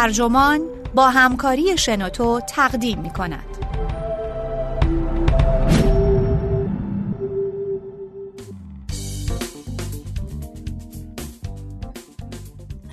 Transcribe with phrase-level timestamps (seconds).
[0.00, 0.60] ترجمان
[0.94, 3.44] با همکاری شنوتو تقدیم می کند.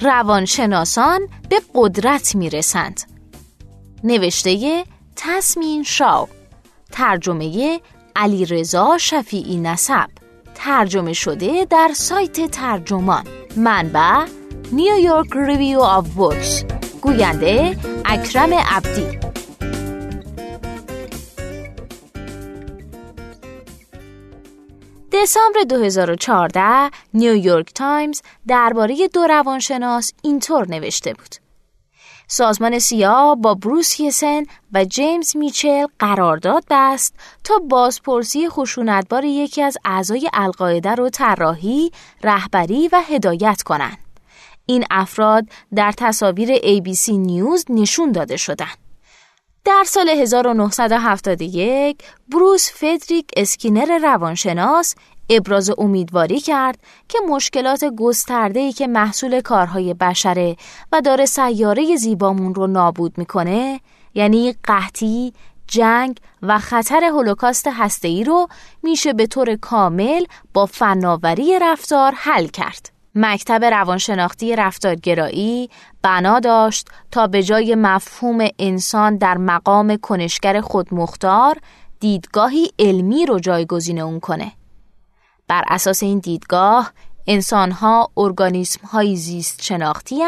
[0.02, 3.02] روانشناسان به قدرت می رسند.
[4.04, 4.84] نوشته
[5.16, 6.28] تسمین شاو
[6.92, 7.82] ترجمه
[8.16, 10.10] علی رضا شفیعی نسب
[10.56, 13.24] ترجمه شده در سایت ترجمان
[13.58, 14.26] منبع
[14.72, 19.20] نیویورک ریویو آف بوکس گوینده اکرم عبدی
[25.14, 31.36] دسامبر 2014 نیویورک تایمز درباره دو روانشناس اینطور نوشته بود
[32.28, 39.78] سازمان سیا با بروس جسن و جیمز میچل قرارداد بست تا بازپرسی خشونتبار یکی از
[39.86, 41.92] اعضای القاعده رو طراحی،
[42.24, 44.07] رهبری و هدایت کنند.
[44.68, 45.46] این افراد
[45.76, 48.78] در تصاویر ABC نیوز نشون داده شدند.
[49.66, 54.96] در سال 1971 بروس فدریک اسکینر روانشناس
[55.30, 60.56] ابراز امیدواری کرد که مشکلات گسترده‌ای که محصول کارهای بشره
[60.92, 63.80] و داره سیاره زیبامون رو نابود می‌کنه
[64.14, 65.34] یعنی قحطی،
[65.68, 68.48] جنگ و خطر هولوکاست هسته‌ای رو
[68.84, 72.97] میشه به طور کامل با فناوری رفتار حل کرد.
[73.18, 75.70] مکتب روانشناختی رفتارگرایی
[76.02, 81.58] بنا داشت تا به جای مفهوم انسان در مقام کنشگر خودمختار
[82.00, 84.52] دیدگاهی علمی رو جایگزین اون کنه.
[85.48, 86.94] بر اساس این دیدگاه
[87.28, 90.24] انسانها ارگانیسم های زیست شناختی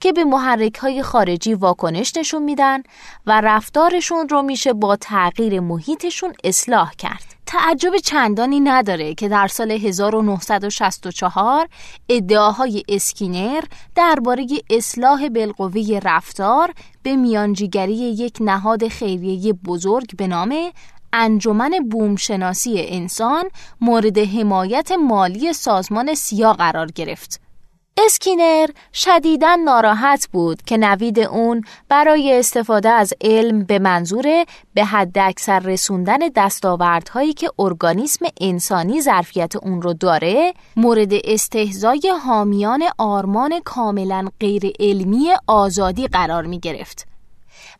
[0.00, 2.82] که به محرک های خارجی واکنش نشون میدن
[3.26, 7.35] و رفتارشون رو میشه با تغییر محیطشون اصلاح کرد.
[7.58, 11.68] تعجب چندانی نداره که در سال 1964
[12.08, 20.54] ادعاهای اسکینر درباره اصلاح بالقوه رفتار به میانجیگری یک نهاد خیریه بزرگ به نام
[21.12, 23.44] انجمن بومشناسی انسان
[23.80, 27.45] مورد حمایت مالی سازمان سیا قرار گرفت.
[27.98, 35.18] اسکینر شدیدا ناراحت بود که نوید اون برای استفاده از علم به منظور به حد
[35.18, 44.28] اکثر رسوندن دستاوردهایی که ارگانیسم انسانی ظرفیت اون رو داره مورد استهزای حامیان آرمان کاملا
[44.40, 47.06] غیر علمی آزادی قرار می گرفت.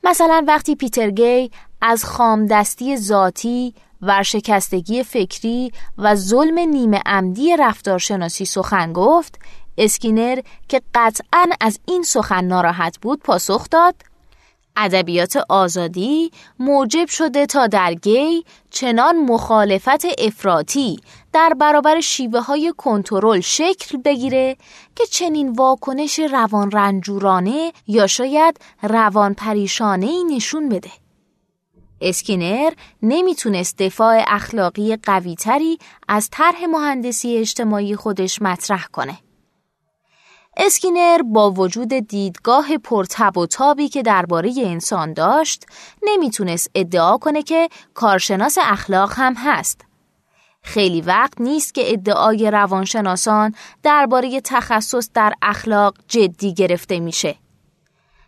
[0.05, 1.51] مثلا وقتی پیتر گی
[1.81, 9.39] از خامدستی ذاتی، ورشکستگی فکری و ظلم نیمه عمدی رفتارشناسی سخن گفت
[9.79, 13.95] اسکینر که قطعا از این سخن ناراحت بود پاسخ داد
[14.77, 21.01] ادبیات آزادی موجب شده تا در گی چنان مخالفت افراطی
[21.33, 24.57] در برابر شیوه های کنترل شکل بگیره
[24.97, 30.91] که چنین واکنش روان رنجورانه یا شاید روان پریشانه ای نشون بده.
[32.01, 32.73] اسکینر
[33.03, 35.79] نمی‌تونست دفاع اخلاقی قویتری
[36.09, 39.19] از طرح مهندسی اجتماعی خودش مطرح کنه.
[40.57, 45.67] اسکینر با وجود دیدگاه پرتب و تابی که درباره انسان داشت
[46.03, 49.81] نمی‌تونست ادعا کنه که کارشناس اخلاق هم هست.
[50.63, 57.37] خیلی وقت نیست که ادعای روانشناسان درباره تخصص در اخلاق جدی گرفته میشه.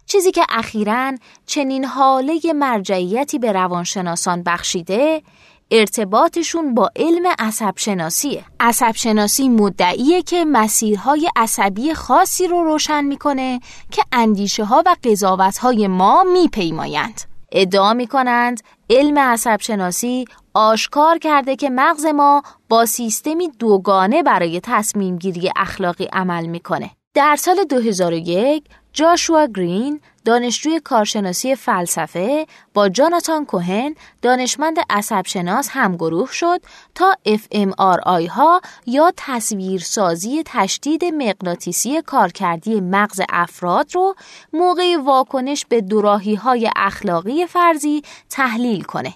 [0.06, 1.14] چیزی که اخیرا
[1.46, 5.22] چنین حاله مرجعیتی به روانشناسان بخشیده
[5.70, 13.60] ارتباطشون با علم عصب شناسیه عصب شناسی مدعیه که مسیرهای عصبی خاصی رو روشن می‌کنه
[13.90, 17.20] که اندیشه ها و قضاوت های ما میپیمایند.
[17.52, 20.24] ادعا می‌کنند علم عصب شناسی
[20.54, 26.90] آشکار کرده که مغز ما با سیستمی دوگانه برای تصمیم گیری اخلاقی عمل می‌کنه.
[27.14, 36.60] در سال 2001 جاشوا گرین دانشجوی کارشناسی فلسفه با جاناتان کوهن دانشمند عصبشناس همگروه شد
[36.94, 44.14] تا fMRI ها یا تصویرسازی تشدید مغناطیسی کارکردی مغز افراد رو
[44.52, 49.14] موقع واکنش به دوراهی های اخلاقی فرضی تحلیل کنه.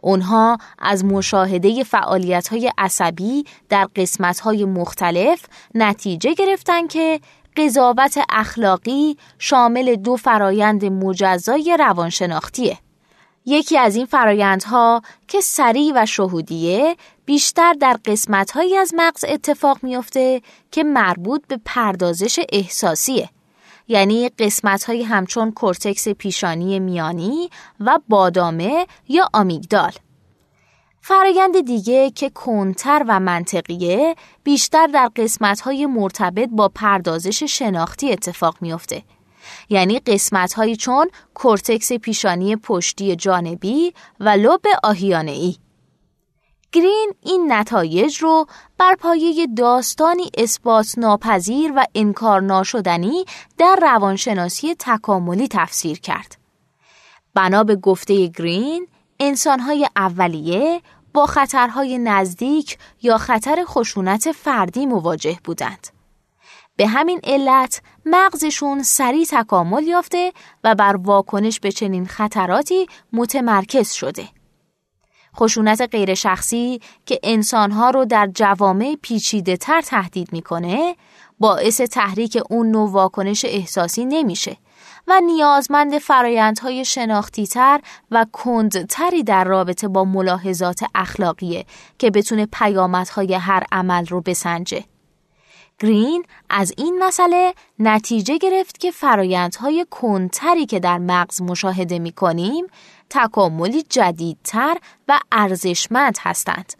[0.00, 7.20] اونها از مشاهده فعالیت های عصبی در قسمت های مختلف نتیجه گرفتن که
[7.58, 12.78] قضاوت اخلاقی شامل دو فرایند مجزای روانشناختیه.
[13.46, 20.42] یکی از این فرایندها که سریع و شهودیه بیشتر در قسمتهایی از مغز اتفاق میافته
[20.70, 23.28] که مربوط به پردازش احساسیه.
[23.88, 27.50] یعنی قسمت همچون کورتکس پیشانی میانی
[27.80, 29.92] و بادامه یا آمیگدال.
[31.08, 39.02] فرایند دیگه که کندتر و منطقیه بیشتر در قسمت‌های مرتبط با پردازش شناختی اتفاق میافته
[39.68, 45.56] یعنی قسمت هایی چون کورتکس پیشانی پشتی جانبی و لب آهیانه ای.
[46.72, 48.46] گرین این نتایج رو
[48.78, 53.24] بر پایه داستانی اثبات ناپذیر و انکار ناشدنی
[53.58, 56.36] در روانشناسی تکاملی تفسیر کرد.
[57.34, 58.86] بنا به گفته گرین،
[59.20, 60.80] انسانهای اولیه
[61.18, 65.86] با خطرهای نزدیک یا خطر خشونت فردی مواجه بودند.
[66.76, 70.32] به همین علت مغزشون سریع تکامل یافته
[70.64, 74.28] و بر واکنش به چنین خطراتی متمرکز شده.
[75.36, 80.96] خشونت غیر شخصی که انسانها رو در جوامع پیچیده تر تهدید می‌کنه
[81.38, 84.56] باعث تحریک اون نوع واکنش احساسی نمیشه
[85.08, 91.64] و نیازمند فرایندهای شناختی تر و کندتری در رابطه با ملاحظات اخلاقیه
[91.98, 94.84] که بتونه پیامدهای هر عمل رو بسنجه.
[95.78, 102.66] گرین از این مسئله نتیجه گرفت که فرایندهای کندتری که در مغز مشاهده می کنیم
[103.10, 104.76] تکاملی جدیدتر
[105.08, 106.72] و ارزشمند هستند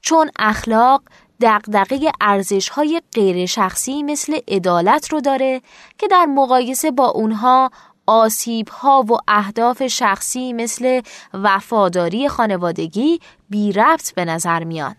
[0.00, 1.02] چون اخلاق
[1.40, 5.62] دقدقه ارزش های غیر شخصی مثل عدالت رو داره
[5.98, 7.70] که در مقایسه با اونها
[8.06, 11.00] آسیب ها و اهداف شخصی مثل
[11.34, 13.20] وفاداری خانوادگی
[13.50, 14.96] بی ربط به نظر میاد.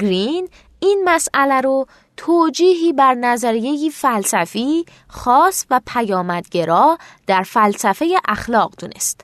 [0.00, 0.48] گرین
[0.80, 1.86] این مسئله رو
[2.16, 9.20] توجیهی بر نظریه فلسفی خاص و پیامدگرا در فلسفه اخلاق دونست.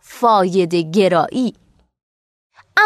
[0.00, 1.54] فایده گرایی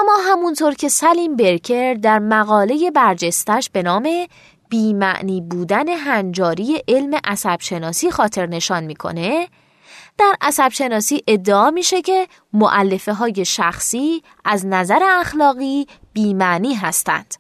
[0.01, 4.09] اما همونطور که سلیم برکر در مقاله برجستش به نام
[4.69, 9.49] بیمعنی بودن هنجاری علم عصبشناسی خاطر نشان می‌کنه
[10.19, 17.35] در عصبشناسی ادعا میشه که معلفه های شخصی از نظر اخلاقی بیمعنی هستند.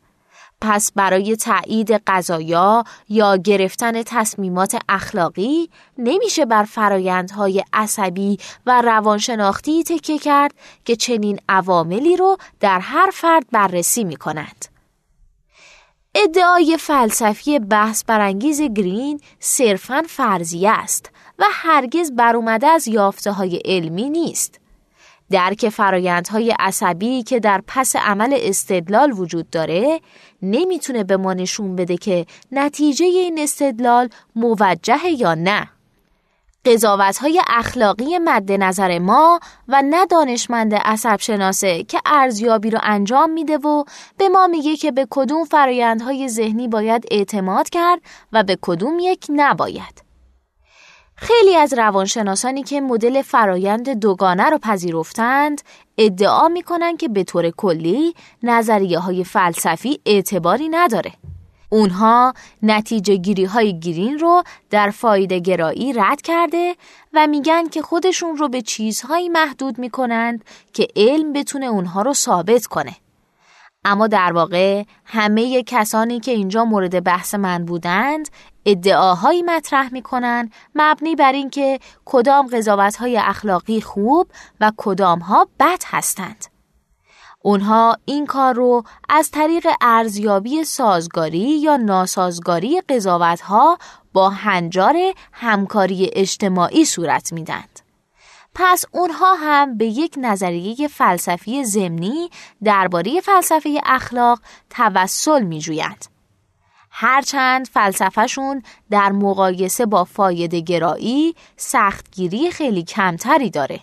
[0.66, 10.18] پس برای تایید قضایا یا گرفتن تصمیمات اخلاقی نمیشه بر فرایندهای عصبی و روانشناختی تکیه
[10.18, 14.66] کرد که چنین عواملی رو در هر فرد بررسی می کند.
[16.14, 24.10] ادعای فلسفی بحث برانگیز گرین صرفاً فرضیه است و هرگز برومده از یافته های علمی
[24.10, 24.60] نیست.
[25.30, 30.00] درک فرایندهای عصبی که در پس عمل استدلال وجود داره
[30.44, 35.68] نمی‌تونه به ما نشون بده که نتیجه این استدلال موجه یا نه.
[36.64, 43.30] قضاوت های اخلاقی مد نظر ما و نه دانشمند عصب شناسه که ارزیابی رو انجام
[43.30, 43.84] میده و
[44.18, 48.00] به ما میگه که به کدوم فرایندهای ذهنی باید اعتماد کرد
[48.32, 50.04] و به کدوم یک نباید.
[51.16, 55.60] خیلی از روانشناسانی که مدل فرایند دوگانه رو پذیرفتند
[55.98, 61.12] ادعا می‌کنن که به طور کلی نظریه های فلسفی اعتباری نداره.
[61.68, 66.76] اونها نتیجه گیری های گرین رو در فایده گرایی رد کرده
[67.12, 72.66] و میگن که خودشون رو به چیزهایی محدود می‌کنند که علم بتونه اونها رو ثابت
[72.66, 72.96] کنه.
[73.84, 78.28] اما در واقع همه کسانی که اینجا مورد بحث من بودند
[78.66, 82.48] ادعاهایی مطرح می‌کنن مبنی بر اینکه کدام
[83.00, 86.44] های اخلاقی خوب و کدام ها بد هستند.
[87.42, 92.82] اونها این کار رو از طریق ارزیابی سازگاری یا ناسازگاری
[93.44, 93.78] ها
[94.12, 94.96] با هنجار
[95.32, 97.83] همکاری اجتماعی صورت میدند.
[98.54, 102.30] پس اونها هم به یک نظریه فلسفی زمینی
[102.64, 106.04] درباره فلسفه اخلاق توسل میجویند.
[106.90, 113.80] هرچند فلسفهشون در مقایسه با فایده گرایی سختگیری خیلی کمتری داره.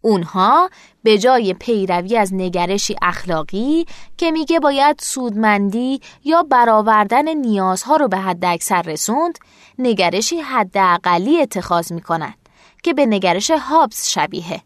[0.00, 0.70] اونها
[1.02, 3.86] به جای پیروی از نگرشی اخلاقی
[4.16, 9.38] که میگه باید سودمندی یا برآوردن نیازها رو به حد اکثر رسوند
[9.78, 12.34] نگرشی حداقلی اتخاذ می‌کنن
[12.82, 14.62] که به نگرش هابس شبیه.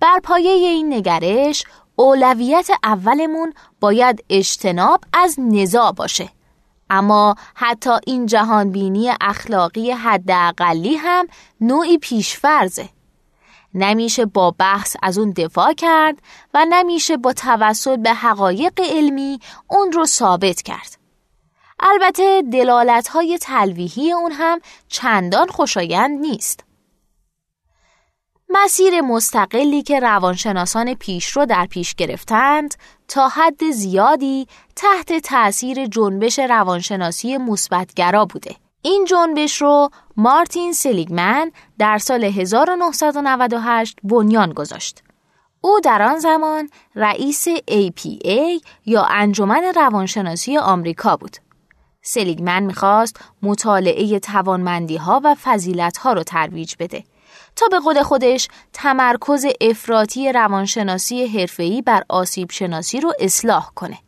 [0.00, 1.64] بر پایه این نگرش
[1.96, 6.28] اولویت اولمون باید اجتناب از نزاع باشه.
[6.90, 11.26] اما حتی این جهانبینی اخلاقی حداقلی هم
[11.60, 12.88] نوعی پیشفرزه.
[13.74, 16.18] نمیشه با بحث از اون دفاع کرد
[16.54, 20.98] و نمیشه با توسط به حقایق علمی اون رو ثابت کرد.
[21.80, 26.65] البته دلالت های تلویحی اون هم چندان خوشایند نیست.
[28.48, 32.74] مسیر مستقلی که روانشناسان پیشرو در پیش گرفتند
[33.08, 38.56] تا حد زیادی تحت تأثیر جنبش روانشناسی مثبتگرا بوده.
[38.82, 45.02] این جنبش رو مارتین سلیگمن در سال 1998 بنیان گذاشت.
[45.60, 51.36] او در آن زمان رئیس APA یا انجمن روانشناسی آمریکا بود.
[52.02, 57.04] سلیگمن می‌خواست مطالعه توانمندی ها و فضیلت ها رو ترویج بده
[57.56, 63.98] تا به خود خودش تمرکز افراطی روانشناسی حرفه‌ای بر آسیب شناسی رو اصلاح کنه.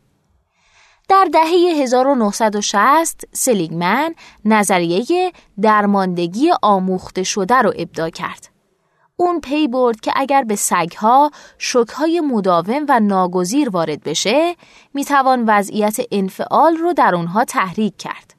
[1.09, 4.15] در دهه 1960 سلیگمن
[4.45, 8.49] نظریه درماندگی آموخته شده رو ابدا کرد.
[9.17, 14.57] اون پی برد که اگر به سگها شکهای مداوم و ناگزیر وارد بشه
[14.95, 18.38] می‌توان وضعیت انفعال رو در اونها تحریک کرد.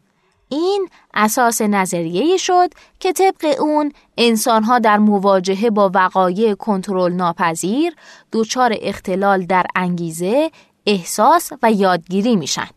[0.50, 7.96] این اساس نظریه شد که طبق اون انسانها در مواجهه با وقایع کنترل ناپذیر
[8.32, 10.52] دچار اختلال در انگیزه،
[10.86, 12.68] احساس و یادگیری میشن.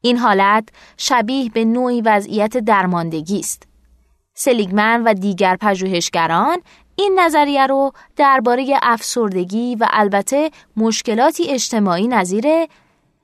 [0.00, 3.62] این حالت شبیه به نوعی وضعیت درماندگی است.
[4.34, 6.58] سلیگمن و دیگر پژوهشگران
[6.96, 12.44] این نظریه رو درباره افسردگی و البته مشکلاتی اجتماعی نظیر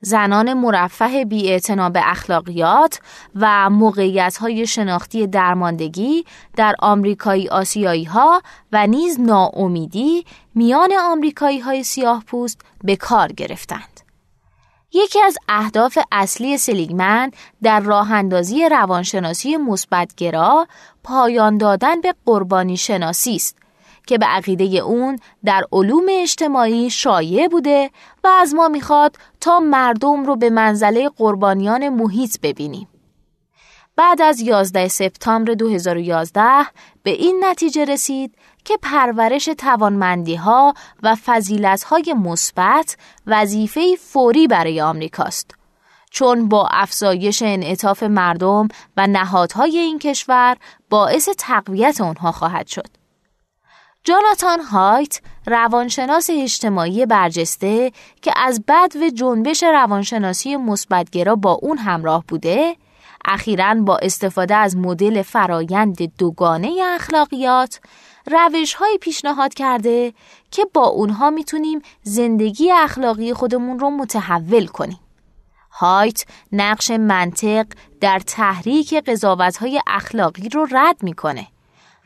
[0.05, 1.59] زنان مرفه بی
[1.93, 2.99] به اخلاقیات
[3.35, 11.83] و موقعیت های شناختی درماندگی در آمریکایی آسیایی ها و نیز ناامیدی میان آمریکایی های
[11.83, 14.01] سیاه پوست به کار گرفتند.
[14.93, 17.31] یکی از اهداف اصلی سلیگمن
[17.63, 20.67] در راه اندازی روانشناسی مثبتگرا
[21.03, 23.64] پایان دادن به قربانی شناسی است
[24.07, 27.89] که به عقیده اون در علوم اجتماعی شایع بوده
[28.23, 32.87] و از ما می‌خواد تا مردم رو به منزله قربانیان محیط ببینیم.
[33.95, 36.65] بعد از 11 سپتامبر 2011
[37.03, 38.35] به این نتیجه رسید
[38.65, 42.97] که پرورش توانمندی ها و فضیلت های مثبت
[43.27, 45.51] وظیفه فوری برای آمریکاست.
[46.11, 50.57] چون با افزایش انعطاف مردم و نهادهای این کشور
[50.89, 53.04] باعث تقویت آنها خواهد شد.
[54.07, 62.23] جاناتان هایت روانشناس اجتماعی برجسته که از بد و جنبش روانشناسی مثبتگرا با اون همراه
[62.27, 62.75] بوده
[63.25, 67.79] اخیرا با استفاده از مدل فرایند دوگانه اخلاقیات
[68.27, 70.13] روش های پیشنهاد کرده
[70.51, 74.99] که با اونها می‌تونیم زندگی اخلاقی خودمون رو متحول کنیم.
[75.71, 77.65] هایت نقش منطق
[78.01, 81.47] در تحریک قضاوت های اخلاقی رو رد می‌کنه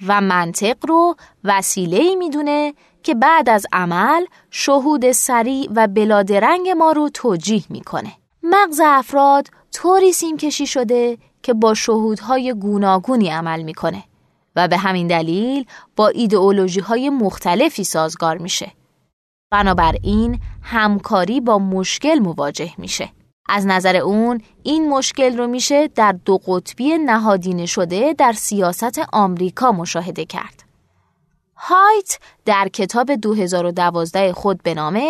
[0.08, 7.10] و منطق رو وسیله می‌دونه که بعد از عمل شهود سریع و بلادرنگ ما رو
[7.10, 8.12] توجیه می‌کنه.
[8.44, 14.04] مغز افراد طوری سیمکشی شده که با شهودهای گوناگونی عمل می‌کنه
[14.56, 15.66] و به همین دلیل
[15.96, 18.72] با ایدئولوژی های مختلفی سازگار میشه.
[19.52, 23.10] بنابراین همکاری با مشکل مواجه میشه.
[23.50, 29.72] از نظر اون این مشکل رو میشه در دو قطبی نهادینه شده در سیاست آمریکا
[29.72, 30.64] مشاهده کرد.
[31.56, 35.02] هایت در کتاب 2012 خود به نام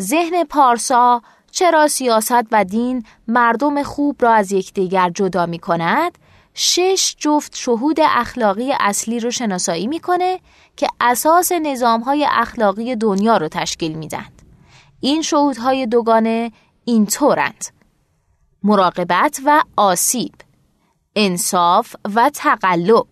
[0.00, 6.18] ذهن پارسا چرا سیاست و دین مردم خوب را از یکدیگر جدا می کند
[6.54, 10.40] شش جفت شهود اخلاقی اصلی رو شناسایی می‌کنه
[10.76, 14.26] که اساس نظامهای اخلاقی دنیا رو تشکیل میدن.
[15.00, 16.52] این شهودهای دوگانه
[16.88, 17.64] اینطورند.
[18.62, 20.34] مراقبت و آسیب
[21.16, 23.06] انصاف و تقلب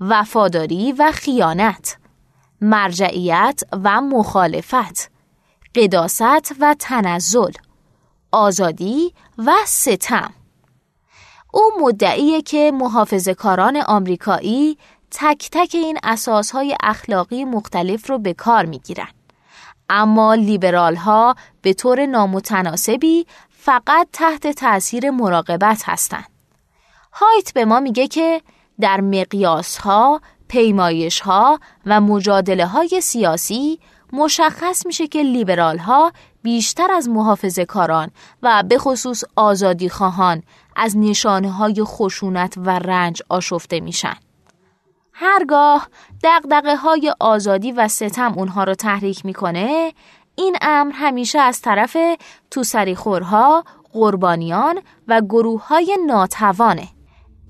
[0.00, 1.96] وفاداری و خیانت
[2.60, 5.10] مرجعیت و مخالفت
[5.74, 7.52] قداست و تنزل
[8.32, 10.32] آزادی و ستم.
[11.52, 14.78] او مدعیه که محافظ کاران آمریکایی
[15.10, 19.08] تک تک این اساسهای اخلاقی مختلف رو به کار می‌گیرن.
[19.90, 26.28] اما لیبرال ها به طور نامتناسبی فقط تحت تأثیر مراقبت هستند.
[27.12, 28.42] هایت به ما میگه که
[28.80, 33.80] در مقیاس ها، پیمایش ها و مجادله های سیاسی
[34.12, 38.10] مشخص میشه که لیبرال ها بیشتر از محافظه کاران
[38.42, 40.42] و به خصوص آزادی خواهان
[40.76, 44.16] از نشانه های خشونت و رنج آشفته میشن.
[45.20, 45.88] هرگاه
[46.22, 49.92] دقدقه های آزادی و ستم اونها رو تحریک می‌کنه
[50.34, 51.96] این امر همیشه از طرف
[52.50, 56.88] تو سریخورها، قربانیان و گروه های ناتوانه.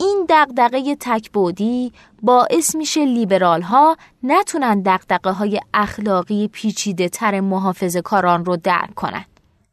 [0.01, 8.45] این دقدقه تکبودی باعث میشه لیبرال ها نتونن دقدقه های اخلاقی پیچیده تر محافظ کاران
[8.45, 9.25] رو درک کنن.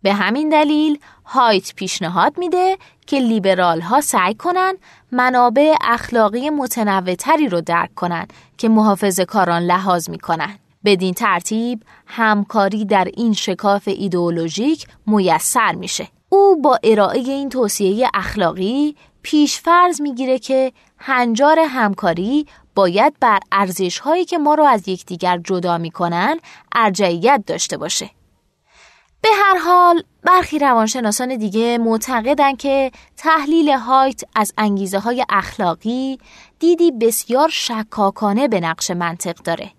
[0.05, 4.77] به همین دلیل هایت پیشنهاد میده که لیبرال ها سعی کنن
[5.11, 10.59] منابع اخلاقی متنوعتری رو درک کنن که محافظ کاران لحاظ می‌کنن.
[10.85, 16.07] بدین ترتیب همکاری در این شکاف ایدئولوژیک میسر میشه.
[16.29, 24.25] او با ارائه این توصیه اخلاقی پیشفرض می‌گیره که هنجار همکاری باید بر ارزش هایی
[24.25, 26.39] که ما رو از یکدیگر جدا می‌کنن
[26.75, 28.09] ارجعیت داشته باشه.
[29.25, 36.17] به هر حال برخی روانشناسان دیگه معتقدن که تحلیل هایت از انگیزه های اخلاقی
[36.59, 39.71] دیدی بسیار شکاکانه به نقش منطق داره.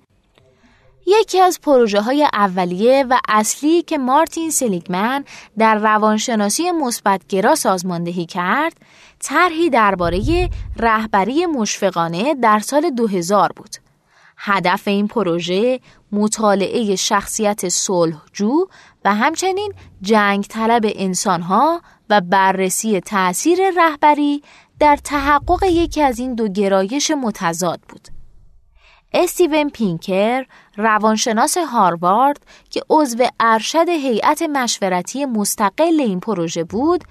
[1.06, 5.24] یکی از پروژه های اولیه و اصلی که مارتین سلیگمن
[5.58, 8.76] در روانشناسی مثبتگرا سازماندهی کرد،
[9.20, 13.86] طرحی درباره رهبری مشفقانه در سال 2000 بود.
[14.37, 15.81] هدف این پروژه
[16.12, 18.66] مطالعه شخصیت صلحجو
[19.05, 24.43] و همچنین جنگ طلب انسانها و بررسی تأثیر رهبری
[24.78, 28.09] در تحقق یکی از این دو گرایش متضاد بود.
[29.12, 30.45] استیون پینکر
[30.76, 37.05] روانشناس هاروارد که عضو ارشد هیئت مشورتی مستقل این پروژه بود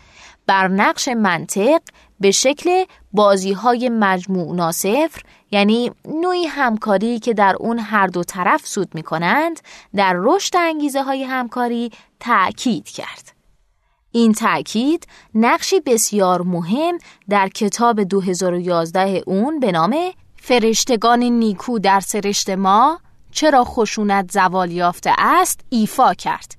[0.47, 1.81] بر نقش منطق
[2.19, 8.67] به شکل بازی های مجموع ناصفر یعنی نوعی همکاری که در اون هر دو طرف
[8.67, 9.59] سود می کنند
[9.95, 13.35] در رشد انگیزه های همکاری تأکید کرد.
[14.11, 16.97] این تأکید نقشی بسیار مهم
[17.29, 19.95] در کتاب 2011 اون به نام
[20.35, 22.99] فرشتگان نیکو در سرشت ما
[23.31, 26.55] چرا خشونت زوال یافته است ایفا کرد.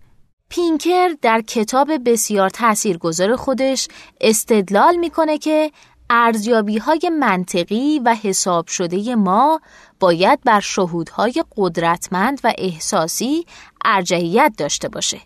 [0.49, 3.88] پینکر در کتاب بسیار تاثیرگذار خودش
[4.21, 5.71] استدلال می‌کنه که
[6.11, 9.61] ارزیابی های منطقی و حساب شده ما
[10.01, 13.47] باید بر شهودهای قدرتمند و احساسی
[13.85, 15.21] ارجحیت داشته باشه.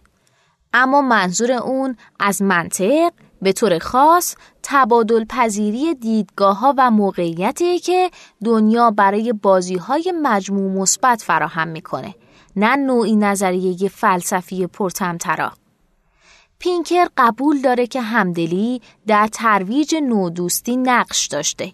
[0.73, 8.11] اما منظور اون از منطق به طور خاص تبادل پذیری دیدگاه ها و موقعیتی که
[8.45, 12.15] دنیا برای بازی های مجموع مثبت فراهم می‌کنه
[12.57, 15.53] نه نوعی نظریه فلسفی پرتمطرا
[16.61, 21.73] پینکر قبول داره که همدلی در ترویج نودوستی نقش داشته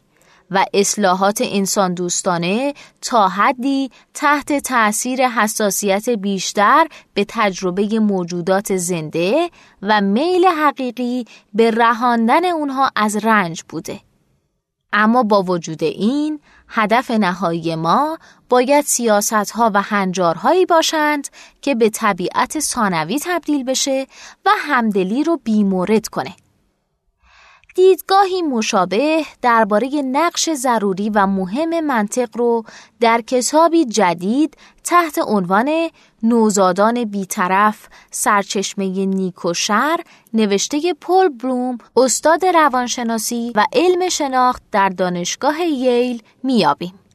[0.51, 9.51] و اصلاحات انسان دوستانه تا حدی تحت تأثیر حساسیت بیشتر به تجربه موجودات زنده
[9.83, 11.25] و میل حقیقی
[11.55, 14.01] به رهاندن اونها از رنج بوده.
[14.99, 21.29] اما با وجود این هدف نهایی ما باید سیاست ها و هنجارهایی باشند
[21.63, 24.07] که به طبیعت ثانوی تبدیل بشه
[24.47, 26.33] و همدلی رو بیمورد کنه.
[27.77, 32.65] دیدگاهی مشابه درباره نقش ضروری و مهم منطق رو
[33.01, 35.91] در کتابی جدید تحت عنوان
[36.23, 40.01] نوزادان بیطرف سرچشمه نیک و شر
[40.35, 47.06] نوشته پل بروم استاد روانشناسی و علم شناخت در دانشگاه ییل میابیم.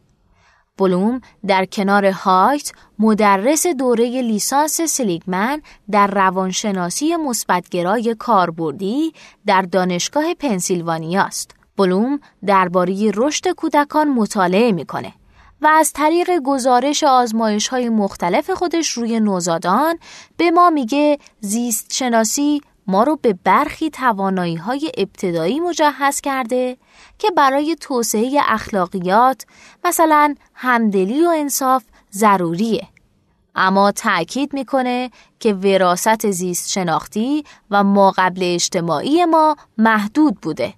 [0.82, 9.14] بلوم در کنار هایت مدرس دوره لیسانس سلیگمن در روانشناسی مثبتگرای کاربردی
[9.46, 11.56] در دانشگاه پنسیلوانیا است.
[11.78, 15.14] بلوم درباره رشد کودکان مطالعه می‌کنه
[15.62, 20.00] و از طریق گزارش آزمایش های مختلف خودش روی نوزادان
[20.38, 26.78] به ما میگه زیست شناسی ما رو به برخی توانایی های ابتدایی مجهز کرده
[27.20, 29.46] که برای توسعه اخلاقیات
[29.84, 32.88] مثلا همدلی و انصاف ضروریه
[33.56, 40.74] اما تأکید می‌کنه که وراست زیست شناختی و ما قبل اجتماعی ما محدود بوده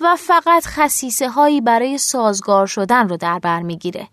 [0.00, 4.08] و فقط خصیصه هایی برای سازگار شدن رو در بر می‌گیره.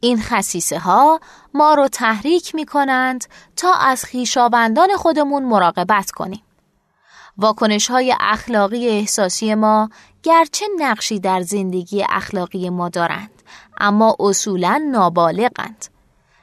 [0.00, 1.20] این خصیصه ها
[1.54, 3.24] ما رو تحریک می کنند
[3.56, 6.42] تا از خیشابندان خودمون مراقبت کنیم.
[7.38, 9.90] واکنش های اخلاقی احساسی ما
[10.22, 13.42] گرچه نقشی در زندگی اخلاقی ما دارند
[13.78, 15.86] اما اصولا نابالغند.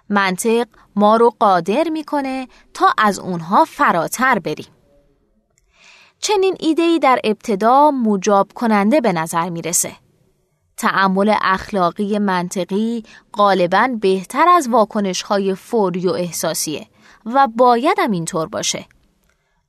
[0.09, 4.67] منطق ما رو قادر می‌کنه تا از اونها فراتر بریم.
[6.19, 9.91] چنین ایدهی در ابتدا مجاب کننده به نظر می‌رسه.
[10.77, 13.03] تعمل اخلاقی منطقی
[13.33, 16.87] غالبا بهتر از واکنش های فوری و احساسیه
[17.25, 18.85] و باید هم اینطور باشه.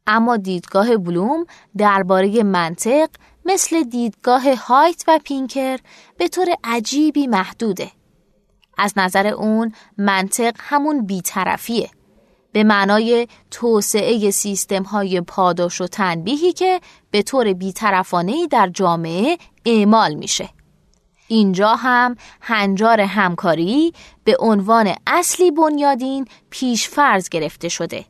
[0.07, 3.09] اما دیدگاه بلوم درباره منطق
[3.45, 5.79] مثل دیدگاه هایت و پینکر
[6.19, 7.91] به طور عجیبی محدوده.
[8.79, 11.91] از نظر اون منطق همون بیطرفیه.
[12.53, 20.15] به معنای توسعه سیستم های پاداش و تنبیهی که به طور بیطرفانهی در جامعه اعمال
[20.15, 20.49] میشه.
[21.29, 23.93] اینجا هم هنجار همکاری
[24.25, 28.05] به عنوان اصلی بنیادین پیش فرض گرفته شده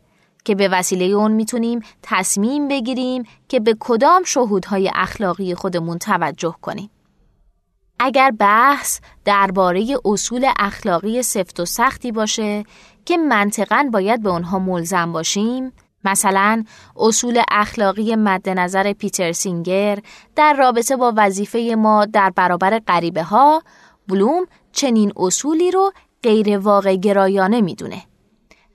[0.44, 6.90] که به وسیله اون می‌تونیم تصمیم بگیریم که به کدام شهودهای اخلاقی خودمون توجه کنیم.
[7.98, 12.64] اگر بحث درباره اصول اخلاقی سفت و سختی باشه
[13.04, 15.72] که منطقا باید به اونها ملزم باشیم
[16.04, 16.64] مثلا
[16.96, 19.98] اصول اخلاقی مد نظر پیتر سینگر
[20.37, 23.62] در رابطه با وظیفه ما در برابر غریبه ها
[24.09, 28.02] بلوم چنین اصولی رو غیر واقع گرایانه می‌دونه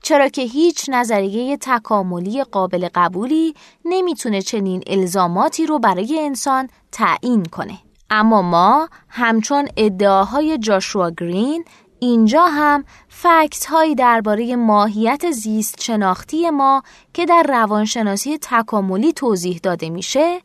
[0.02, 7.78] چرا که هیچ نظریه تکاملی قابل قبولی نمی‌تونه چنین الزاماتی رو برای انسان تعیین کنه.
[8.10, 11.64] اما ما همچون ادعاهای جاشوا گرین
[11.98, 16.82] اینجا هم فکت هایی درباره ماهیت زیست شناختی ما
[17.14, 20.40] که در روانشناسی تکاملی توضیح داده میشه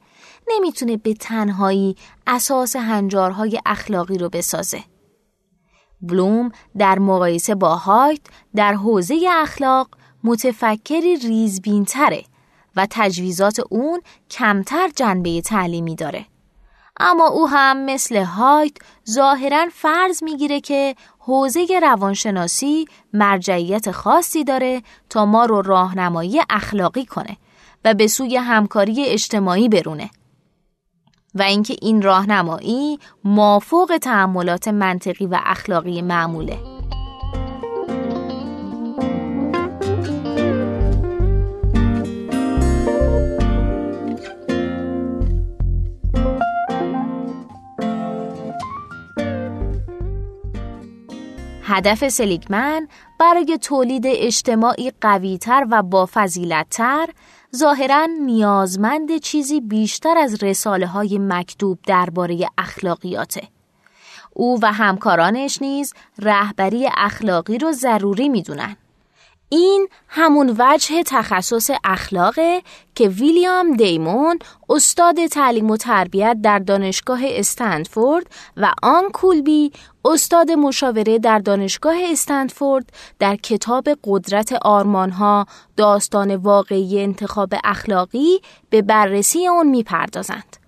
[0.47, 1.95] نمی‌تونه به تنهایی
[2.27, 4.83] اساس هنجارهای اخلاقی رو بسازه.
[6.01, 8.21] بلوم در مقایسه با هایت
[8.55, 9.89] در حوزه اخلاق
[10.23, 12.23] متفکری ریزبینتره
[12.75, 16.25] و تجویزات اون کمتر جنبه تعلیمی داره.
[16.99, 18.73] اما او هم مثل هایت
[19.09, 27.37] ظاهرا فرض می‌گیره که حوزه روانشناسی مرجعیت خاصی داره تا ما رو راهنمایی اخلاقی کنه
[27.85, 30.09] و به سوی همکاری اجتماعی برونه.
[31.35, 36.57] و اینکه این راهنمایی مافوق تعاملات منطقی و اخلاقی معموله.
[51.67, 52.87] هدف سلیگمن
[53.19, 57.07] برای تولید اجتماعی قویتر و با فضیلتتر
[57.55, 63.47] ظاهرا نیازمند چیزی بیشتر از رساله های مکتوب درباره اخلاقیاته.
[64.33, 68.75] او و همکارانش نیز رهبری اخلاقی رو ضروری می‌دونن.
[69.49, 72.61] این همون وجه تخصص اخلاقه
[72.95, 78.27] که ویلیام دیمون استاد تعلیم و تربیت در دانشگاه استنفورد
[78.57, 79.71] و آن کولبی
[80.05, 85.45] استاد مشاوره در دانشگاه استنفورد در کتاب قدرت آرمانها
[85.77, 90.64] داستان واقعی انتخاب اخلاقی به بررسی آن می‌پردازند.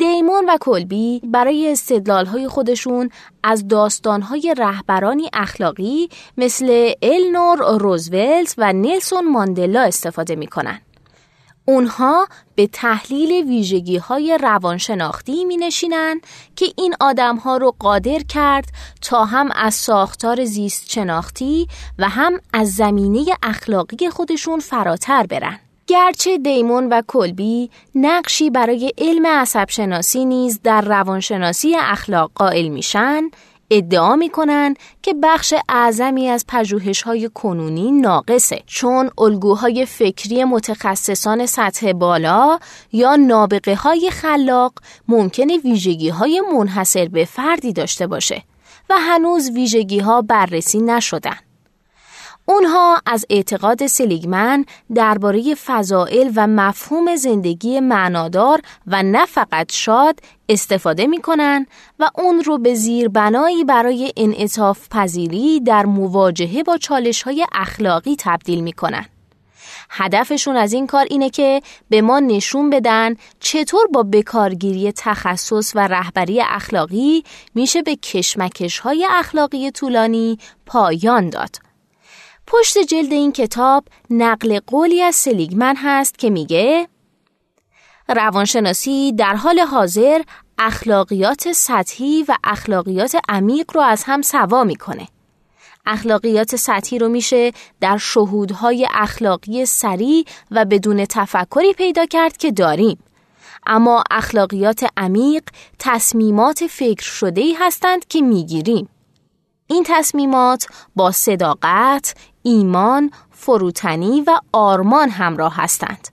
[0.00, 3.10] دیمون و کلبی برای استدلالهای خودشون
[3.42, 10.80] از داستانهای رهبرانی اخلاقی مثل النور روزولت و نیلسون ماندلا استفاده می‌کنن.
[11.64, 16.20] اونها به تحلیل ویژگی های روانشناختی می نشینن
[16.56, 18.64] که این آدم ها رو قادر کرد
[19.02, 25.58] تا هم از ساختار زیست شناختی و هم از زمینه اخلاقی خودشون فراتر برن.
[25.90, 33.22] گرچه دیمون و کلبی نقشی برای علم عصب شناسی نیز در روانشناسی اخلاق قائل میشن
[33.70, 42.58] ادعا می‌کنن که بخش اعظمی از پژوهش‌های کنونی ناقصه چون الگوهای فکری متخصصان سطح بالا
[42.92, 44.72] یا نابغه های خلاق
[45.08, 48.42] ممکنه ویژگی های منحصر به فردی داشته باشه
[48.90, 51.49] و هنوز ویژگی ها بررسی نشدن.
[52.50, 61.06] اونها از اعتقاد سلیگمن درباره فضائل و مفهوم زندگی معنادار و نه فقط شاد استفاده
[61.06, 61.66] می‌کنن
[61.98, 68.60] و اون رو به زیربنایی برای انعطاف پذیری در مواجهه با چالش های اخلاقی تبدیل
[68.60, 69.06] می‌کنن.
[69.90, 75.88] هدفشون از این کار اینه که به ما نشون بدن چطور با بکارگیری تخصص و
[75.88, 81.69] رهبری اخلاقی میشه به کشمکش های اخلاقی طولانی پایان داد.
[82.52, 86.88] پشت جلد این کتاب نقل قولی از سلیگمن هست که میگه
[88.08, 90.22] روانشناسی در حال حاضر
[90.58, 95.08] اخلاقیات سطحی و اخلاقیات عمیق رو از هم سوا می‌کنه.
[95.86, 102.98] اخلاقیات سطحی رو میشه در شهودهای اخلاقی سریع و بدون تفکری پیدا کرد که داریم.
[103.66, 105.42] اما اخلاقیات عمیق
[105.78, 108.88] تصمیمات فکر شده ای هستند که می‌گیریم.
[109.66, 116.08] این تصمیمات با صداقت، ایمان، فروتنی و آرمان همراه هستند.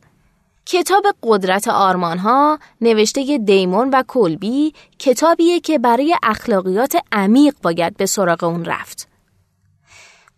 [0.66, 8.06] کتاب قدرت آرمان ها نوشته دیمون و کلبی کتابیه که برای اخلاقیات عمیق باید به
[8.06, 9.08] سراغ اون رفت.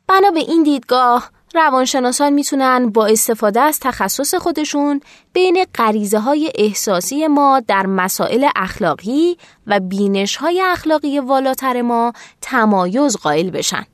[0.07, 5.01] بنا به این دیدگاه روانشناسان می‌تونن با استفاده از تخصص خودشون
[5.33, 13.17] بین غریزه های احساسی ما در مسائل اخلاقی و بینش های اخلاقی والاتر ما تمایز
[13.17, 13.85] قائل بشن.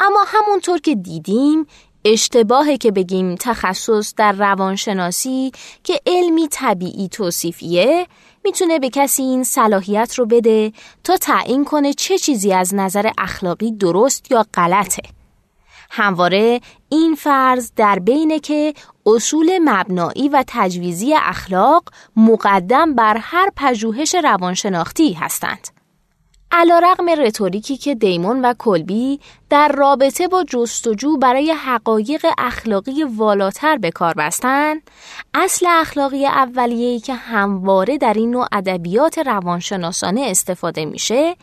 [0.00, 1.66] اما همونطور که دیدیم
[2.04, 5.52] اشتباهه که بگیم تخصص در روانشناسی
[5.84, 8.06] که علمی طبیعی توصیفیه
[8.44, 10.72] می‌تونه به کسی این صلاحیت رو بده
[11.04, 15.02] تا تعیین کنه چه چیزی از نظر اخلاقی درست یا غلطه.
[15.90, 18.74] همواره این فرض در بینه که
[19.06, 21.84] اصول مبنایی و تجویزی اخلاق
[22.16, 25.75] مقدم بر هر پژوهش روانشناختی هستند.
[26.52, 33.78] علا رقم رتوریکی که دیمون و کلبی در رابطه با جستجو برای حقایق اخلاقی والاتر
[33.78, 34.90] به کار بستند،
[35.34, 41.36] اصل اخلاقی اولیه‌ای که همواره در این نوع ادبیات روانشناسانه استفاده میشه،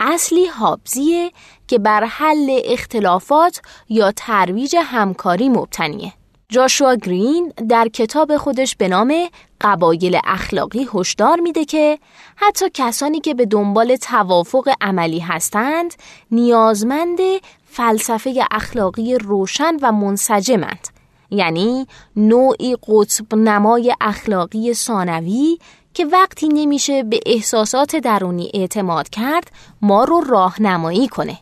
[0.00, 1.30] اصلی حابزیه
[1.68, 6.12] که بر حل اختلافات یا ترویج همکاری مبتنیه.
[6.48, 9.14] جاشوا گرین در کتاب خودش به نام
[9.60, 11.98] قبایل اخلاقی هشدار میده که
[12.36, 15.94] حتی کسانی که به دنبال توافق عملی هستند
[16.30, 17.18] نیازمند
[17.66, 20.88] فلسفه اخلاقی روشن و منسجمند.
[21.30, 25.58] یعنی نوعی قطب نمای اخلاقی ثانوی
[25.94, 29.50] که وقتی نمیشه به احساسات درونی اعتماد کرد
[29.82, 31.38] ما رو راهنمایی کنه.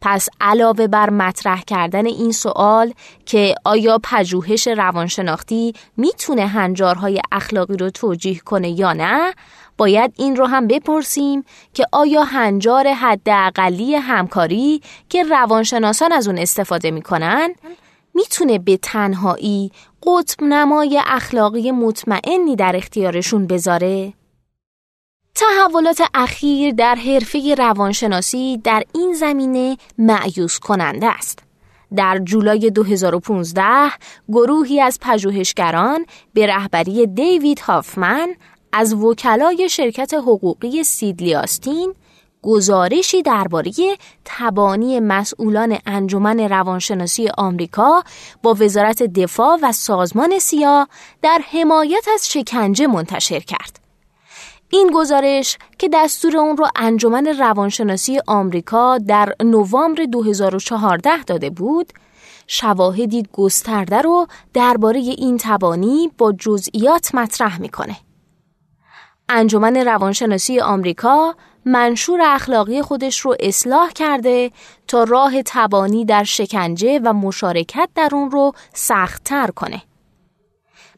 [0.00, 2.92] پس علاوه بر مطرح کردن این سوال
[3.26, 9.34] که آیا پژوهش روانشناختی می‌تونه هنجارهای اخلاقی رو توجیه کنه یا نه
[9.78, 16.90] باید این رو هم بپرسیم که آیا هنجار حداقلی همکاری که روانشناسان از اون استفاده
[16.90, 17.54] می‌کنن
[18.14, 19.72] می‌تونه به تنهایی
[20.06, 24.12] قطب نمای اخلاقی مطمئنی در اختیارشون بذاره؟
[25.36, 31.38] تحولات اخیر در حرفه روانشناسی در این زمینه معیوس کننده است.
[31.96, 33.62] در جولای 2015
[34.28, 38.34] گروهی از پژوهشگران به رهبری دیوید هافمن
[38.72, 41.94] از وکلای شرکت حقوقی سیدلی آستین
[42.42, 43.72] گزارشی درباره
[44.24, 48.02] تبانی مسئولان انجمن روانشناسی آمریکا
[48.42, 50.88] با وزارت دفاع و سازمان سیا
[51.22, 53.85] در حمایت از شکنجه منتشر کرد.
[54.70, 61.92] این گزارش که دستور اون رو انجمن روانشناسی آمریکا در نوامبر 2014 داده بود،
[62.46, 67.96] شواهدی گسترده رو درباره این تبانی با جزئیات مطرح می‌کنه.
[69.28, 74.50] انجمن روانشناسی آمریکا منشور اخلاقی خودش رو اصلاح کرده
[74.88, 79.82] تا راه تبانی در شکنجه و مشارکت در اون رو سختتر کنه.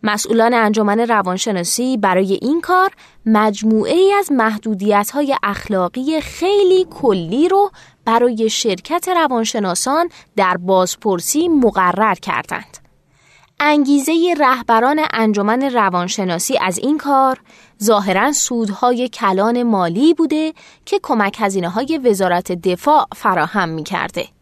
[0.02, 2.90] مسئولان انجمن روانشناسی برای این کار
[3.26, 7.70] مجموعه ای از محدودیت های اخلاقی خیلی کلی رو
[8.04, 12.78] برای شرکت روانشناسان در بازپرسی مقرر کردند.
[13.60, 17.40] انگیزه رهبران انجمن روانشناسی از این کار
[17.82, 20.52] ظاهرا سودهای کلان مالی بوده
[20.84, 24.37] که کمک هزینه های وزارت دفاع فراهم می کرده.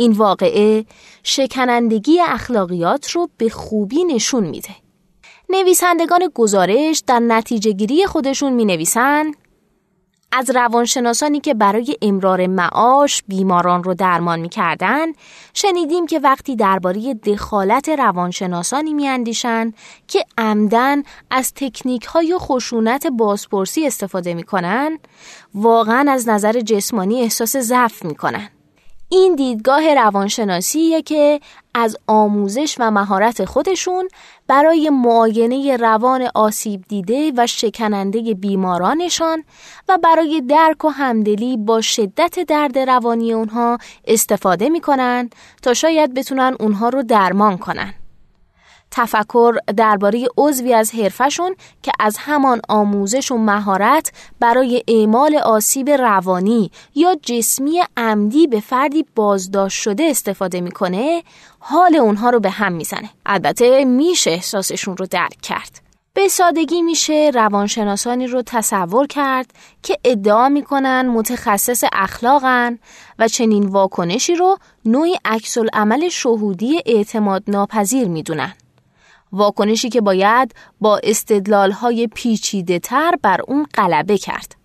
[0.00, 0.84] این واقعه
[1.22, 4.76] شکنندگی اخلاقیات رو به خوبی نشون میده.
[5.48, 9.30] نویسندگان گزارش در نتیجه گیری خودشون می نویسن
[10.32, 15.06] از روانشناسانی که برای امرار معاش بیماران رو درمان می‌کردن
[15.54, 19.72] شنیدیم که وقتی درباره دخالت روانشناسانی میاندیشن
[20.08, 24.98] که عمدن از تکنیک های خشونت بازپرسی استفاده می‌کنن
[25.54, 28.50] واقعا از نظر جسمانی احساس ضعف می‌کنن
[29.10, 31.40] این دیدگاه روانشناسیه که
[31.74, 34.08] از آموزش و مهارت خودشون
[34.46, 39.44] برای معاینه روان آسیب دیده و شکننده بیمارانشان
[39.88, 45.30] و برای درک و همدلی با شدت درد روانی اونها استفاده می‌کنن
[45.62, 47.94] تا شاید بتونن اونها رو درمان کنن.
[48.90, 56.70] تفکر درباره عضوی از حرفشون که از همان آموزش و مهارت برای اعمال آسیب روانی
[56.94, 61.22] یا جسمی عمدی به فردی بازداشت شده استفاده می‌کنه
[61.58, 67.30] حال اونها رو به هم می‌زنه البته میشه احساسشون رو درک کرد به سادگی میشه
[67.34, 69.50] روانشناسانی رو تصور کرد
[69.82, 72.78] که ادعا می‌کنن متخصص اخلاقن
[73.18, 78.52] و چنین واکنشی رو نوعی عکس عمل شهودی اعتماد ناپذیر می‌دونن.
[79.32, 81.00] واکنشی که باید با
[81.80, 84.56] های پیچیده تر بر اون غلبه کرد.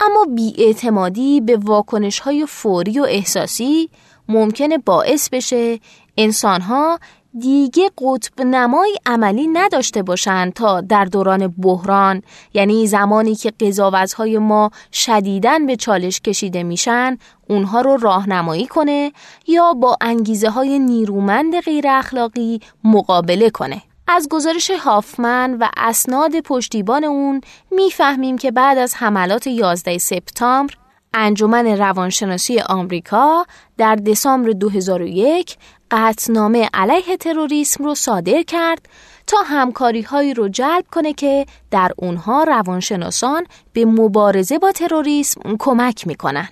[0.00, 3.90] اما بیاعتمادی به واکنش های فوری و احساسی
[4.28, 5.80] ممکنه باعث بشه
[6.16, 6.98] انسانها
[7.38, 12.22] دیگه قطب نمای عملی نداشته باشند تا در دوران بحران
[12.54, 17.18] یعنی زمانی که قضاوتهای ما شدیدن به چالش کشیده میشن
[17.48, 19.12] اونها رو راهنمایی کنه
[19.46, 23.82] یا با انگیزه های نیرومند غیر اخلاقی مقابله کنه.
[24.08, 27.40] از گزارش هافمن و اسناد پشتیبان اون
[27.70, 30.74] می‌فهمیم که بعد از حملات 11 سپتامبر
[31.14, 33.46] انجمن روانشناسی آمریکا
[33.78, 35.56] در دسامبر 2001
[35.92, 38.88] قطنامه علیه تروریسم رو صادر کرد
[39.26, 46.06] تا همکاری هایی رو جلب کنه که در اونها روانشناسان به مبارزه با تروریسم کمک
[46.06, 46.48] می‌کنن.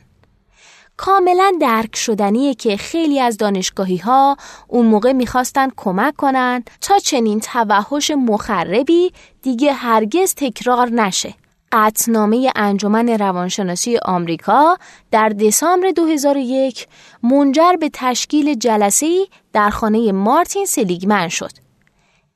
[0.96, 4.37] کاملا درک شدنیه که خیلی از دانشگاهی ها
[4.68, 11.35] اون موقع می‌خواستن کمک کنن تا چنین توحش مخربی دیگه هرگز تکرار نشه.
[11.72, 14.76] قطنامه انجمن روانشناسی آمریکا
[15.11, 16.87] در دسامبر 2001
[17.22, 21.50] منجر به تشکیل جلسه‌ای در خانه مارتین سلیگمن شد.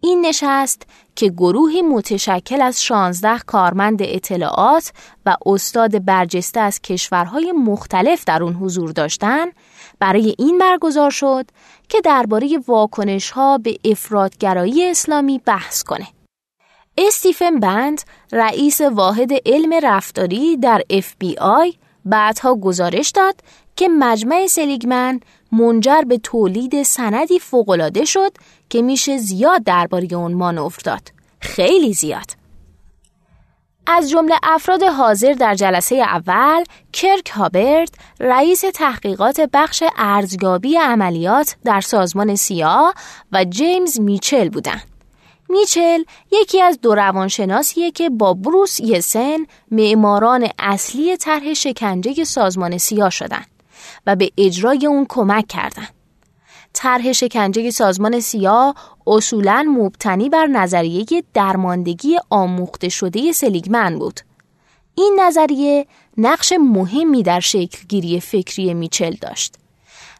[0.00, 0.82] این نشست
[1.16, 4.92] که گروهی متشکل از 16 کارمند اطلاعات
[5.26, 9.52] و استاد برجسته از کشورهای مختلف در اون حضور داشتند
[9.98, 11.46] برای این برگزار شد
[11.88, 16.06] که درباره واکنش ها به افرادگرایی اسلامی بحث کنه.
[16.98, 18.00] استیفن بند
[18.32, 23.40] رئیس واحد علم رفتاری در FBI بعدها گزارش داد
[23.76, 25.20] که مجمع سلیگمن
[25.52, 28.32] منجر به تولید سندی فوقالعاده شد
[28.68, 31.12] که میشه زیاد درباره اون مانور داد.
[31.40, 32.30] خیلی زیاد.
[33.86, 41.80] از جمله افراد حاضر در جلسه اول کرک هابرت رئیس تحقیقات بخش ارزیابی عملیات در
[41.80, 42.94] سازمان سیا
[43.32, 44.93] و جیمز میچل بودند.
[45.48, 46.02] میچل
[46.32, 49.38] یکی از دو روانشناسیه که با بروس یسن
[49.70, 53.46] معماران اصلی طرح شکنجه سازمان سیا شدند
[54.06, 55.94] و به اجرای اون کمک کردند.
[56.72, 58.74] طرح شکنجه سازمان سیا
[59.06, 64.20] اصولا مبتنی بر نظریه درماندگی آموخته شده سلیگمن بود.
[64.94, 69.54] این نظریه نقش مهمی در شکلگیری فکری میچل داشت.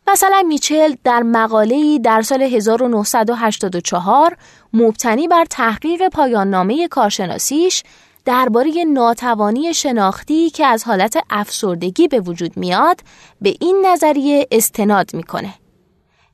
[0.07, 4.37] مثلا میچل در مقاله‌ای در سال 1984
[4.73, 7.83] مبتنی بر تحقیق پایان نامه کارشناسیش
[8.25, 13.01] درباره ناتوانی شناختی که از حالت افسردگی به وجود میاد
[13.41, 15.55] به این نظریه استناد می‌کنه.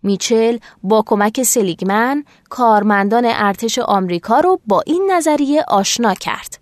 [0.02, 6.58] میچل با کمک سلیگمن کارمندان ارتش آمریکا رو با این نظریه آشنا کرد.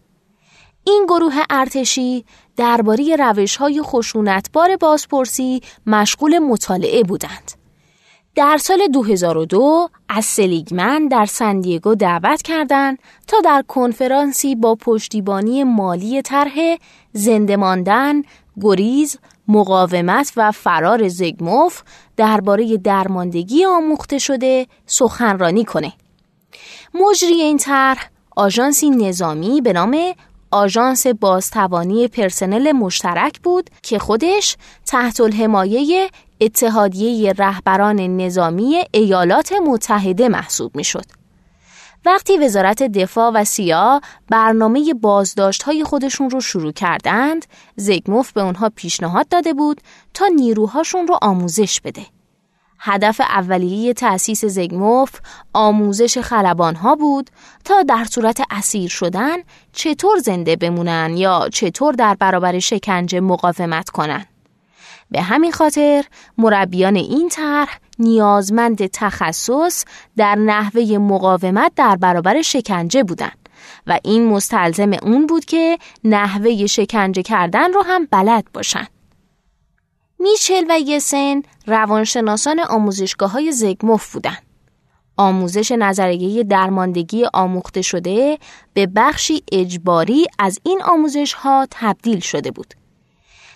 [0.85, 2.25] این گروه ارتشی
[2.59, 7.53] درباره روش‌های خشونتبار بازپرسی مشغول مطالعه بودند.
[8.35, 16.23] در سال 2002 از سلیگمن در سندیگو دعوت کردند تا در کنفرانسی با پشتیبانی مالی
[16.23, 16.77] طرح
[17.13, 18.23] زنده ماندن،
[18.61, 19.19] گریز،
[19.49, 21.83] مقاومت و فرار زگموف
[22.17, 25.93] درباره درماندگی آموخته شده سخنرانی کنه.
[26.95, 29.97] مجری این طرح آژانسی نظامی به نام
[30.51, 34.57] آژانس بازتوانی پرسنل مشترک بود که خودش
[34.87, 41.05] تحت الحمایه اتحادیه رهبران نظامی ایالات متحده محسوب می شد.
[42.05, 48.71] وقتی وزارت دفاع و سیا برنامه بازداشت های خودشون رو شروع کردند، زگموف به اونها
[48.75, 49.81] پیشنهاد داده بود
[50.15, 52.03] تا نیروهاشون رو آموزش بده.
[52.79, 55.11] هدف اولیه تأسیس زگموف
[55.53, 57.31] آموزش خلبان ها بود
[57.65, 59.37] تا در صورت اسیر شدن
[59.73, 64.25] چطور زنده بمونن یا چطور در برابر شکنجه مقاومت کنن.
[65.11, 66.05] به همین خاطر
[66.39, 69.85] مربیان این طرح نیازمند تخصص
[70.17, 73.49] در نحوه مقاومت در برابر شکنجه بودند
[73.87, 78.87] و این مستلزم اون بود که نحوه شکنجه کردن رو هم بلد باشن.
[80.19, 84.43] میچل و یسن روانشناسان آموزشگاه های زگموف بودند.
[85.17, 88.39] آموزش نظریه درماندگی آموخته شده
[88.75, 92.75] به بخشی اجباری از این آموزش ها تبدیل شده بود.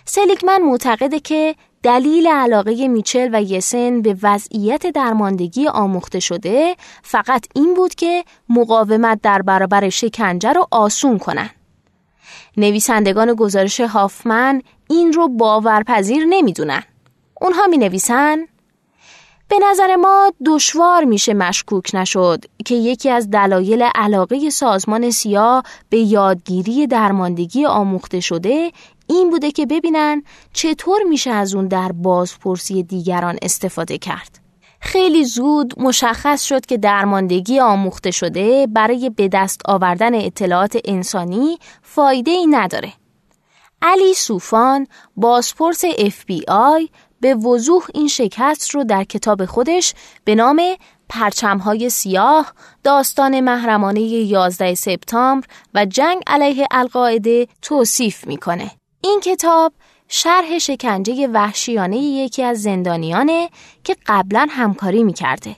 [0.05, 7.73] سلیکمن معتقده که دلیل علاقه میچل و یسن به وضعیت درماندگی آموخته شده فقط این
[7.73, 11.49] بود که مقاومت در برابر شکنجه رو آسون کنن.
[12.57, 16.83] نویسندگان گزارش هافمن این رو باورپذیر نمی‌دونن.
[17.41, 18.37] اونها می نویسن
[19.47, 25.97] به نظر ما دشوار میشه مشکوک نشد که یکی از دلایل علاقه سازمان سیا به
[25.97, 28.71] یادگیری درماندگی آموخته شده
[29.07, 34.42] این بوده که ببینن چطور میشه از اون در بازپرسی دیگران استفاده کرد.
[34.85, 42.31] خیلی زود مشخص شد که درماندگی آموخته شده برای به دست آوردن اطلاعات انسانی فایده
[42.31, 42.93] ای نداره.
[43.81, 46.89] علی سوفان بازپرس FBI
[47.21, 49.93] به وضوح این شکست رو در کتاب خودش
[50.23, 50.61] به نام
[51.09, 58.71] پرچمهای سیاه، داستان محرمانه 11 سپتامبر و جنگ علیه القاعده توصیف می‌کنه.
[59.01, 59.73] این کتاب
[60.07, 63.49] شرح شکنجه وحشیانه یکی از زندانیانه
[63.83, 65.55] که قبلا همکاری می‌کرده.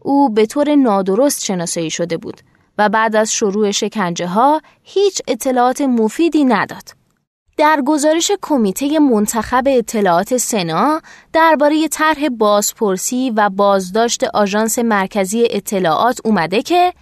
[0.00, 2.40] او به طور نادرست شناسایی شده بود
[2.78, 6.98] و بعد از شروع شکنجه ها هیچ اطلاعات مفیدی نداد.
[7.56, 11.00] در گزارش کمیته منتخب اطلاعات سنا
[11.32, 16.92] درباره طرح بازپرسی و بازداشت آژانس مرکزی اطلاعات اومده که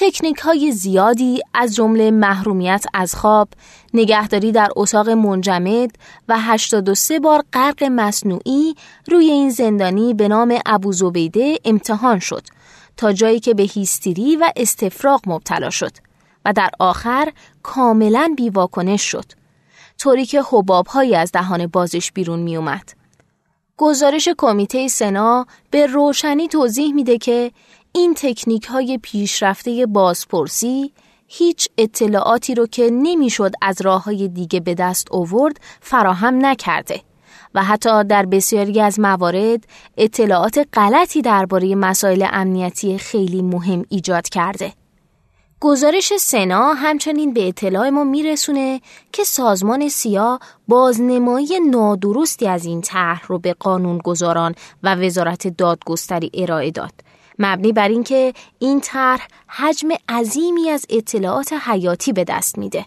[0.00, 3.48] تکنیک های زیادی از جمله محرومیت از خواب،
[3.94, 5.90] نگهداری در اتاق منجمد
[6.28, 8.74] و 83 بار غرق مصنوعی
[9.06, 12.42] روی این زندانی به نام ابو زبیده امتحان شد
[12.96, 15.92] تا جایی که به هیستری و استفراغ مبتلا شد
[16.44, 17.32] و در آخر
[17.62, 19.26] کاملا بیواکنش شد
[19.98, 22.98] طوری که حبابهایی از دهان بازش بیرون می اومد.
[23.78, 27.52] گزارش کمیته سنا به روشنی توضیح میده که
[27.98, 30.92] این تکنیک های پیشرفته بازپرسی
[31.26, 37.00] هیچ اطلاعاتی رو که نمی‌شد از راه های دیگه به دست آورد فراهم نکرده
[37.54, 39.64] و حتی در بسیاری از موارد
[39.96, 44.72] اطلاعات غلطی درباره مسائل امنیتی خیلی مهم ایجاد کرده.
[45.60, 48.80] گزارش سنا همچنین به اطلاع ما میرسونه
[49.12, 50.38] که سازمان سیا
[50.68, 57.07] بازنمایی نادرستی از این طرح رو به قانون گذاران و وزارت دادگستری ارائه داد
[57.38, 62.86] مبنی بر اینکه این طرح حجم عظیمی از اطلاعات حیاتی به دست میده.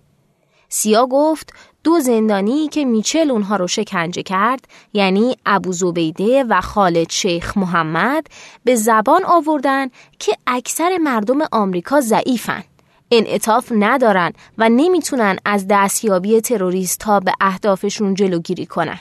[0.69, 7.09] سیا گفت دو زندانی که میچل اونها رو شکنجه کرد یعنی ابو زبیده و خالد
[7.09, 8.27] شیخ محمد
[8.63, 9.87] به زبان آوردن
[10.19, 12.63] که اکثر مردم آمریکا ضعیفن
[13.11, 18.99] انعطاف ندارن و نمی‌تونن از دستیابی تروریست ها به اهدافشون جلوگیری کنن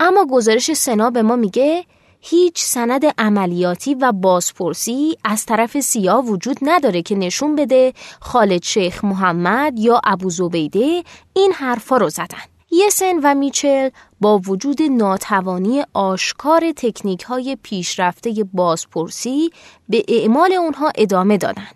[0.00, 1.84] اما گزارش سنا به ما میگه
[2.28, 9.04] هیچ سند عملیاتی و بازپرسی از طرف سیا وجود نداره که نشون بده خالد شیخ
[9.04, 11.02] محمد یا ابو زبیده
[11.32, 12.44] این حرفا رو زدن.
[12.70, 19.50] یسن و میچل با وجود ناتوانی آشکار تکنیک های پیشرفته بازپرسی
[19.88, 21.74] به اعمال اونها ادامه دادند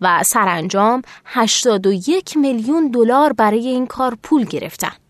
[0.00, 5.01] و سرانجام 81 میلیون دلار برای این کار پول گرفتن.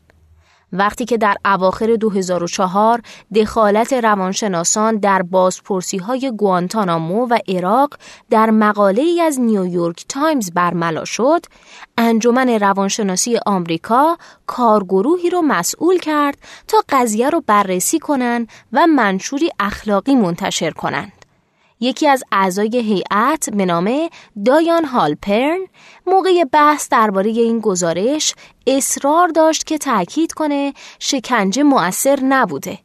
[0.72, 3.02] وقتی که در اواخر 2004
[3.34, 7.94] دخالت روانشناسان در بازپرسی های گوانتانامو و عراق
[8.30, 11.46] در مقاله ای از نیویورک تایمز برملا شد،
[11.98, 14.16] انجمن روانشناسی آمریکا
[14.46, 21.12] کارگروهی رو مسئول کرد تا قضیه رو بررسی کنند و منشوری اخلاقی منتشر کنند.
[21.82, 24.08] یکی از اعضای هیئت به نام
[24.44, 25.58] دایان هالپرن
[26.07, 28.34] موقع بحث درباره این گزارش
[28.66, 32.78] اصرار داشت که تاکید کنه شکنجه مؤثر نبوده.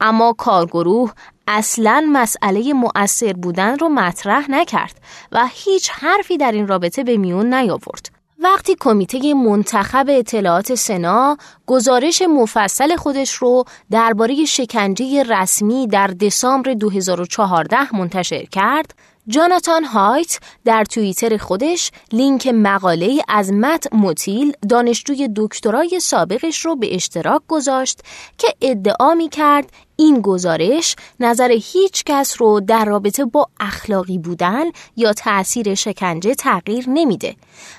[0.00, 1.12] اما کارگروه
[1.48, 5.00] اصلا مسئله مؤثر بودن رو مطرح نکرد
[5.32, 8.10] و هیچ حرفی در این رابطه به میون نیاورد.
[8.38, 11.36] وقتی کمیته منتخب اطلاعات سنا
[11.66, 18.94] گزارش مفصل خودش رو درباره شکنجه رسمی در دسامبر 2014 منتشر کرد،
[19.28, 26.94] جاناتان هایت در توییتر خودش لینک مقاله از مت موتیل دانشجوی دکترای سابقش رو به
[26.94, 28.00] اشتراک گذاشت
[28.38, 34.64] که ادعا می کرد این گزارش نظر هیچ کس رو در رابطه با اخلاقی بودن
[34.96, 37.36] یا تأثیر شکنجه تغییر نمیده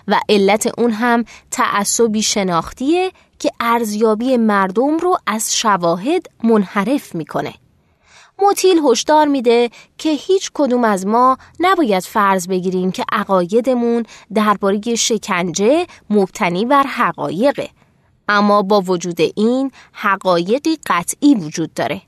[0.08, 7.54] و علت اون هم تعصبی شناختیه که ارزیابی مردم رو از شواهد منحرف می‌کنه.
[8.42, 15.88] موتیل هشدار میده که هیچ کدوم از ما نباید فرض بگیریم که عقایدمون درباره شکنجه
[16.10, 17.70] مبتنی بر حقایقه
[18.30, 22.02] اما با وجود این حقایقی قطعی وجود داره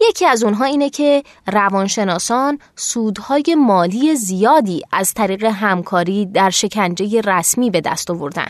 [0.00, 7.70] یکی از اونها اینه که روانشناسان سودهای مالی زیادی از طریق همکاری در شکنجه رسمی
[7.70, 8.48] به دست آوردن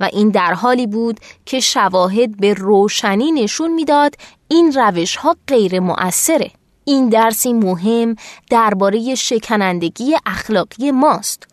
[0.00, 4.14] و این در حالی بود که شواهد به روشنی نشون می‌داد
[4.48, 6.50] این روش ها غیر مؤثره.
[6.84, 8.16] این درسی مهم
[8.50, 11.46] درباره شکنندگی اخلاقی ماست.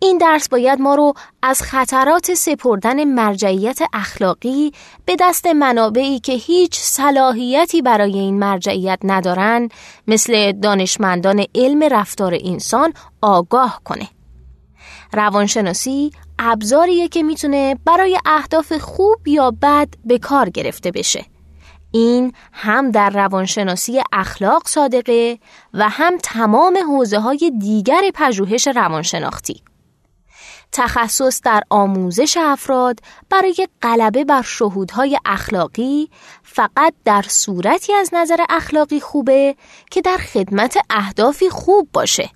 [0.00, 4.72] این درس باید ما رو از خطرات سپردن مرجعیت اخلاقی
[5.04, 9.68] به دست منابعی که هیچ صلاحیتی برای این مرجعیت ندارن
[10.08, 12.92] مثل دانشمندان علم رفتار انسان
[13.22, 14.08] آگاه کنه.
[15.12, 21.24] روانشناسی ابزاریه که می‌تونه برای اهداف خوب یا بد به کار گرفته بشه.
[21.90, 25.38] این هم در روانشناسی اخلاق صادقه
[25.74, 29.62] و هم تمام حوزه های دیگر پژوهش روانشناختی.
[30.72, 36.10] تخصص در آموزش افراد برای غلبه بر شهودهای اخلاقی
[36.42, 39.56] فقط در صورتی از نظر اخلاقی خوبه
[39.90, 42.30] که در خدمت اهدافی خوب باشه.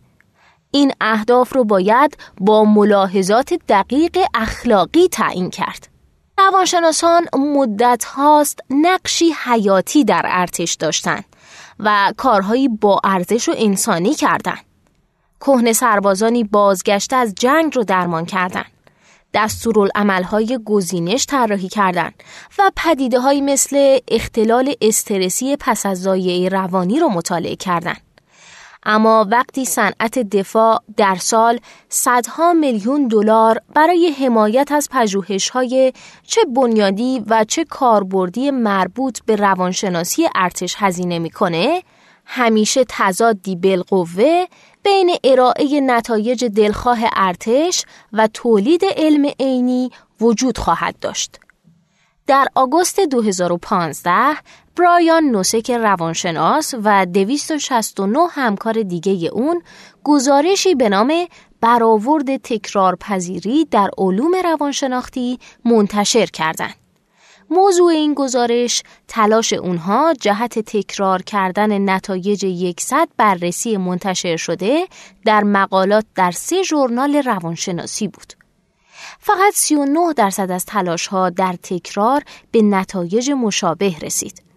[0.71, 5.92] این اهداف رو باید با ملاحظات دقیق اخلاقی تعیین کرد.
[6.39, 11.25] روانشناسان مدت هاست نقشی حیاتی در ارتش داشتند
[11.79, 14.65] و کارهایی با ارزش و انسانی کردند.
[15.41, 18.73] کهنه سربازانی بازگشته از جنگ رو درمان کردند.
[19.35, 22.15] دستورالعملهای گزینش طراحی کردند
[22.59, 28.12] و پدیده های مثل اختلال استرسی پس از زایعه روانی رو مطالعه کردند.
[28.85, 31.59] اما وقتی صنعت دفاع در سال
[31.89, 35.93] صدها میلیون دلار برای حمایت از پژوهش‌های
[36.27, 41.83] چه بنیادی و چه کاربردی مربوط به روانشناسی ارتش هزینه می‌کنه
[42.25, 44.45] همیشه تضادی بالقوه
[44.83, 51.39] بین ارائه نتایج دلخواه ارتش و تولید علم عینی وجود خواهد داشت.
[52.27, 54.11] در آگوست 2015
[54.77, 59.63] برایان نوسک روانشناس و 269 همکار دیگه اون
[60.05, 61.27] گزارشی به نام
[61.61, 66.75] برآورد تکرارپذیری در علوم روانشناختی منتشر کردند.
[67.51, 74.87] موضوع این گزارش تلاش اونها جهت تکرار کردن نتایج یکصد بررسی منتشر شده
[75.25, 78.33] در مقالات در سه ژورنال روانشناسی بود.
[79.19, 84.52] فقط 39 درصد از تلاش ها در تکرار به نتایج مشابه رسید.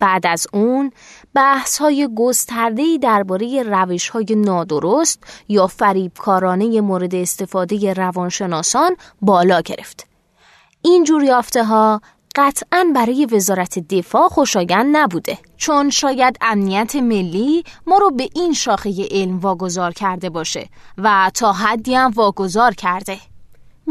[0.00, 0.92] بعد از اون
[1.34, 10.06] بحث های گستردهی درباره روش های نادرست یا فریبکارانه مورد استفاده روانشناسان بالا گرفت.
[10.82, 12.00] این جور یافته ها
[12.34, 19.08] قطعا برای وزارت دفاع خوشایند نبوده چون شاید امنیت ملی ما رو به این شاخه
[19.10, 23.18] علم واگذار کرده باشه و تا حدی هم واگذار کرده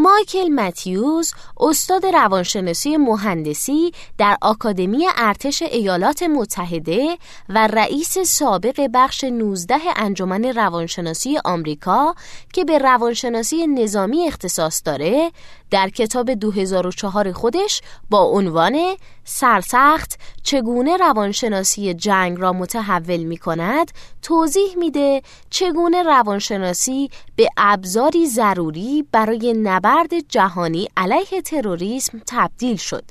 [0.02, 7.18] مایکل متیوز استاد روانشناسی مهندسی در آکادمی ارتش ایالات متحده
[7.50, 12.16] و رئیس سابق بخش 19 انجمن روانشناسی آمریکا
[12.54, 15.32] که به روانشناسی نظامی اختصاص داره
[15.72, 23.92] در کتاب 2004 خودش با عنوان سرسخت چگونه روانشناسی جنگ را متحول می کند
[24.22, 33.04] توضیح میده چگونه روانشناسی به ابزاری ضروری برای نبرد جهانی علیه تروریسم تبدیل شد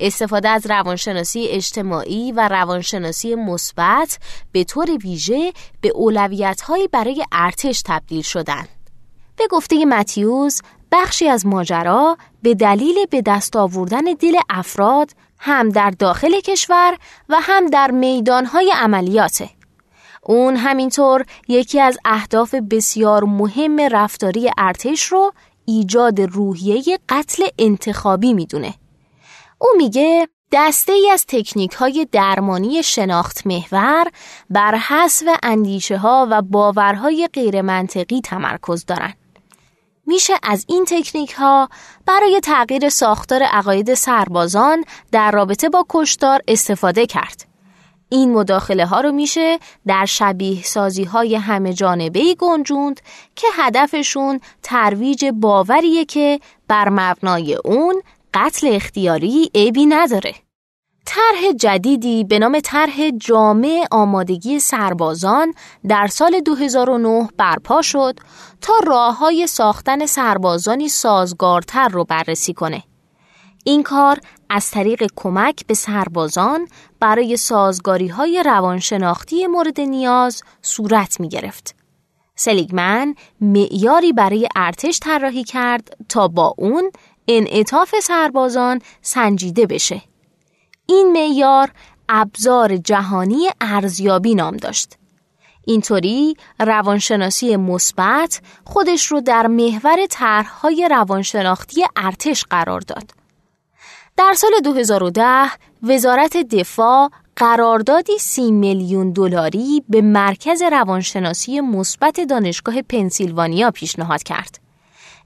[0.00, 4.18] استفاده از روانشناسی اجتماعی و روانشناسی مثبت
[4.52, 8.68] به طور ویژه به اولویت‌هایی برای ارتش تبدیل شدند.
[9.36, 10.62] به گفته متیوز
[10.92, 16.96] بخشی از ماجرا به دلیل به دست آوردن دل افراد هم در داخل کشور
[17.28, 19.50] و هم در میدانهای عملیاته.
[20.22, 25.32] اون همینطور یکی از اهداف بسیار مهم رفتاری ارتش رو
[25.64, 28.74] ایجاد روحیه قتل انتخابی می‌دونه.
[29.58, 34.06] او میگه دسته ای از تکنیک های درمانی شناخت محور
[34.50, 39.25] بر حسب اندیشه ها و باورهای غیرمنطقی تمرکز دارند.
[40.06, 41.68] میشه از این تکنیک ها
[42.06, 47.46] برای تغییر ساختار عقاید سربازان در رابطه با کشتار استفاده کرد.
[48.08, 53.00] این مداخله ها رو میشه در شبیه سازی های همه جانبه گنجوند
[53.34, 58.02] که هدفشون ترویج باوریه که بر مبنای اون
[58.34, 60.45] قتل اختیاری عیبی نداره.
[61.06, 65.54] طرح جدیدی به نام طرح جامع آمادگی سربازان
[65.88, 68.20] در سال 2009 برپا شد
[68.60, 72.82] تا راه های ساختن سربازانی سازگارتر رو بررسی کنه.
[73.64, 76.68] این کار از طریق کمک به سربازان
[77.00, 81.74] برای سازگاری های روانشناختی مورد نیاز صورت می گرفت.
[82.36, 86.90] سلیگمن معیاری برای ارتش طراحی کرد تا با اون
[87.28, 90.02] انعطاف سربازان سنجیده بشه.
[90.86, 91.70] این معیار
[92.08, 94.96] ابزار جهانی ارزیابی نام داشت.
[95.64, 103.10] اینطوری روانشناسی مثبت خودش رو در محور طرحهای روانشناختی ارتش قرار داد.
[104.16, 105.50] در سال 2010
[105.82, 114.60] وزارت دفاع قراردادی سی میلیون دلاری به مرکز روانشناسی مثبت دانشگاه پنسیلوانیا پیشنهاد کرد.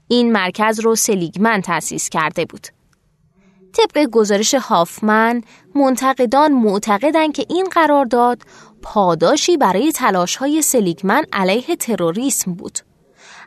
[0.07, 2.67] این مرکز رو سلیگمن تأسیس کرده بود.
[3.73, 5.41] طبق گزارش هافمن
[5.75, 8.41] منتقدان معتقدند که این قرارداد
[8.81, 12.79] پاداشی برای تلاش های سلیگمن علیه تروریسم بود.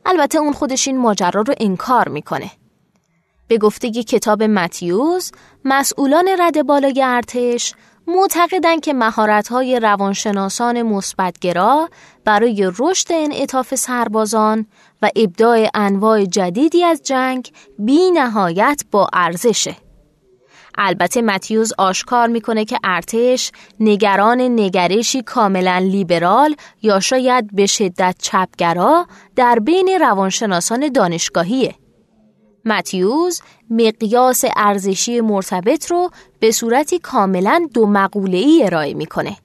[0.06, 2.50] البته اون خودش این ماجرا رو انکار می‌کنه.
[3.48, 5.32] به گفتگی کتاب متیوز،
[5.64, 7.74] مسئولان رد بالای ارتش
[8.06, 11.88] معتقدند که مهارت‌های روانشناسان مثبتگرا
[12.24, 14.66] برای رشد انعطاف سربازان
[15.02, 19.76] و ابداع انواع جدیدی از جنگ بی نهایت با ارزشه.
[20.78, 29.06] البته متیوز آشکار می‌کنه که ارتش نگران نگرشی کاملا لیبرال یا شاید به شدت چپگرا
[29.36, 31.74] در بین روانشناسان دانشگاهیه.
[32.64, 36.10] متیوز مقیاس ارزشی مرتبط رو
[36.40, 39.36] به صورتی کاملا دو مقوله ای ارائه می‌کنه.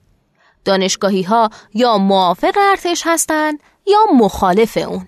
[0.64, 5.06] دانشگاهی ها یا موافق ارتش هستند یا مخالف اون.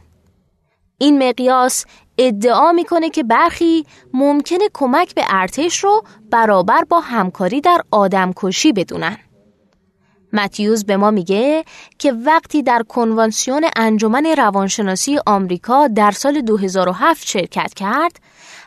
[0.98, 1.84] این مقیاس
[2.18, 9.16] ادعا می‌کنه که برخی ممکنه کمک به ارتش رو برابر با همکاری در آدمکشی بدونن.
[10.32, 11.64] متیوز به ما میگه
[11.98, 18.20] که وقتی در کنوانسیون انجمن روانشناسی آمریکا در سال 2007 شرکت کرد،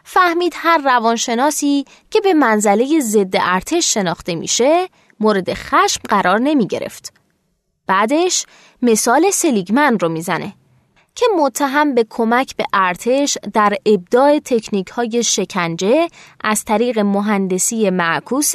[0.03, 4.87] فهمید هر روانشناسی که به منزله ضد ارتش شناخته میشه،
[5.19, 7.13] مورد خشم قرار نمی گرفت.
[7.87, 8.45] بعدش
[8.81, 10.53] مثال سلیگمن رو می‌زنه
[11.15, 16.07] که متهم به کمک به ارتش در ابداع تکنیک های شکنجه
[16.41, 18.53] از طریق مهندسی معکوس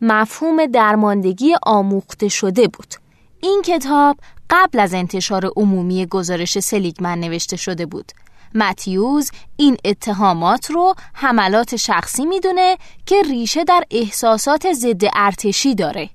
[0.00, 2.94] مفهوم درماندگی آموخته شده بود.
[3.40, 4.16] این کتاب
[4.50, 8.12] قبل از انتشار عمومی گزارش سلیگمن نوشته شده بود.
[8.54, 16.10] متیوز این اتهامات رو حملات شخصی می‌دونه که ریشه در احساسات ضد ارتشی داره.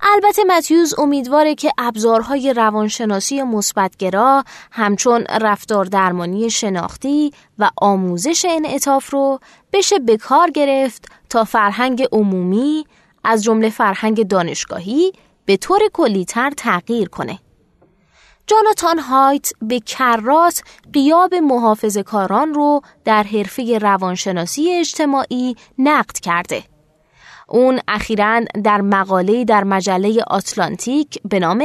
[0.00, 9.40] البته متیوز امیدواره که ابزارهای روانشناسی مثبتگرا همچون رفتار درمانی شناختی و آموزش انعطاف رو
[9.72, 12.86] بشه به کار گرفت تا فرهنگ عمومی
[13.24, 15.12] از جمله فرهنگ دانشگاهی
[15.44, 17.38] به طور کلیتر تغییر کنه.
[18.46, 26.75] جاناتان هایت به کرات قیاب محافظ کاران رو در حرفه روانشناسی اجتماعی نقد کرده.
[27.48, 31.64] اون اخیرا در مقاله در مجله آتلانتیک به نام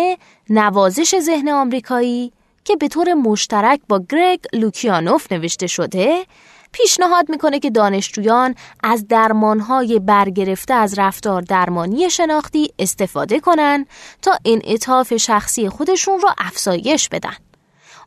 [0.50, 2.32] نوازش ذهن آمریکایی
[2.66, 6.26] که به طور مشترک با گرگ لوکیانوف نوشته شده
[6.72, 13.86] پیشنهاد می‌کنه که دانشجویان از درمانهای برگرفته از رفتار درمانی شناختی استفاده کنن
[14.22, 17.36] تا انعطاف شخصی خودشون رو افزایش بدن.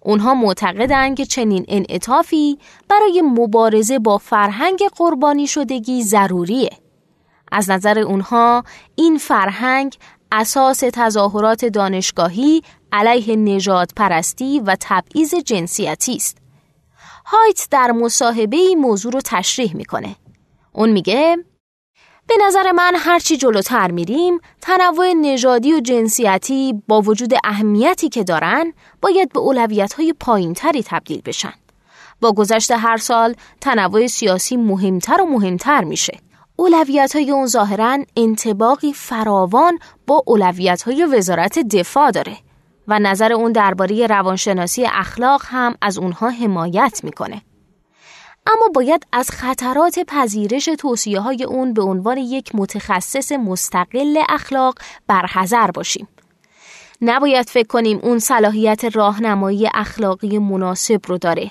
[0.01, 2.59] اونها معتقدند که چنین انعطافی
[2.89, 6.71] برای مبارزه با فرهنگ قربانی شدگی ضروریه.
[7.55, 9.97] از نظر اونها این فرهنگ
[10.33, 16.39] اساس تظاهرات دانشگاهی علیه نجات پرستی و تبعیض جنسیتی است.
[17.27, 20.17] هایت در مصاحبه این موضوع رو تشریح می‌کنه.
[20.73, 21.37] اون میگه
[22.27, 28.73] به نظر من هرچی جلوتر میریم تنوع نژادی و جنسیتی با وجود اهمیتی که دارن
[29.03, 31.55] باید به اولویت های پایین تری تبدیل بشن.
[32.21, 36.19] با گذشت هر سال تنوع سیاسی مهمتر و مهمتر میشه.
[36.57, 42.37] اولویت های اون ظاهرا انتباقی فراوان با اولویت های وزارت دفاع داره
[42.89, 47.43] و نظر اون درباره روانشناسی اخلاق هم از اونها حمایت می‌کنه.
[48.47, 54.75] اما باید از خطرات پذیرش توصیه های اون به عنوان یک متخصص مستقل اخلاق
[55.07, 56.09] برحذر باشیم.
[57.01, 61.51] نباید فکر کنیم اون صلاحیت راهنمایی اخلاقی مناسب رو داره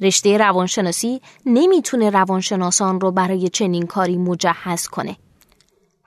[0.00, 5.16] رشته روانشناسی نمی‌تونه روانشناسان رو برای چنین کاری مجهز کنه.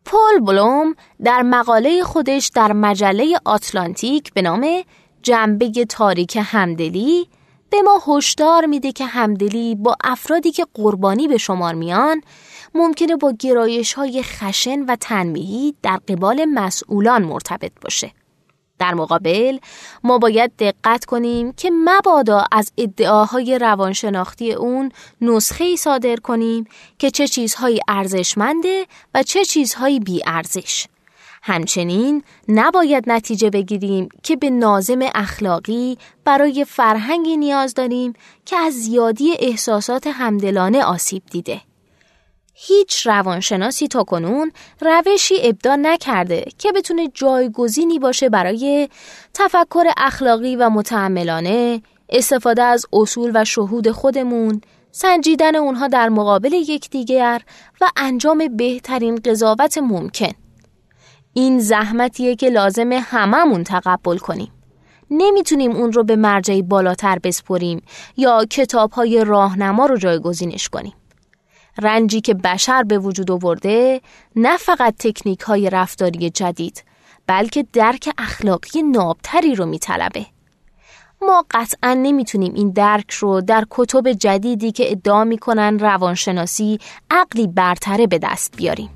[0.05, 4.83] پول بلوم در مقاله خودش در مجله آتلانتیک به نام
[5.23, 7.27] جنبه تاریک همدلی
[7.69, 12.21] به ما هشدار میده که همدلی با افرادی که قربانی به شمار میان
[12.75, 18.11] ممکنه با گرایش های خشن و تنمیهی در قبال مسئولان مرتبط باشه.
[18.79, 19.57] در مقابل
[20.03, 26.65] ما باید دقت کنیم که مبادا از ادعاهای روانشناختی اون نسخه ای صادر کنیم
[26.99, 30.87] که چه چیزهایی ارزشمنده و چه چیزهایی بی ارزش.
[31.43, 38.13] همچنین نباید نتیجه بگیریم که به نازم اخلاقی برای فرهنگی نیاز داریم
[38.45, 41.61] که از زیادی احساسات همدلانه آسیب دیده.
[42.61, 44.51] هیچ روانشناسی تا کنون
[44.81, 48.89] روشی ابدا نکرده که بتونه جایگزینی باشه برای
[49.33, 57.41] تفکر اخلاقی و متعملانه استفاده از اصول و شهود خودمون سنجیدن اونها در مقابل یکدیگر
[57.81, 60.33] و انجام بهترین قضاوت ممکن.
[61.33, 64.51] این زحمتیه که لازمه هممون تقبل کنیم.
[65.11, 67.81] نمی‌تونیم اون رو به مرجعی بالاتر بسپریم
[68.17, 70.93] یا کتاب های راهنما رو جایگزینش کنیم.
[71.79, 74.01] رنجی که بشر به وجود آورده
[74.35, 76.83] نه فقط تکنیک های رفتاری جدید
[77.27, 80.25] بلکه درک اخلاقی نابتری رو میطلبه.
[81.21, 86.79] ما قطعا نمی‌تونیم این درک رو در کتب جدیدی که ادعا می‌کنن روانشناسی
[87.11, 88.89] عقلی برتره به دست بیاریم.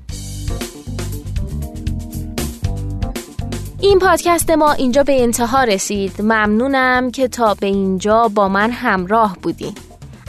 [3.80, 9.36] این پادکست ما اینجا به انتها رسید ممنونم که تا به اینجا با من همراه
[9.42, 9.74] بودیم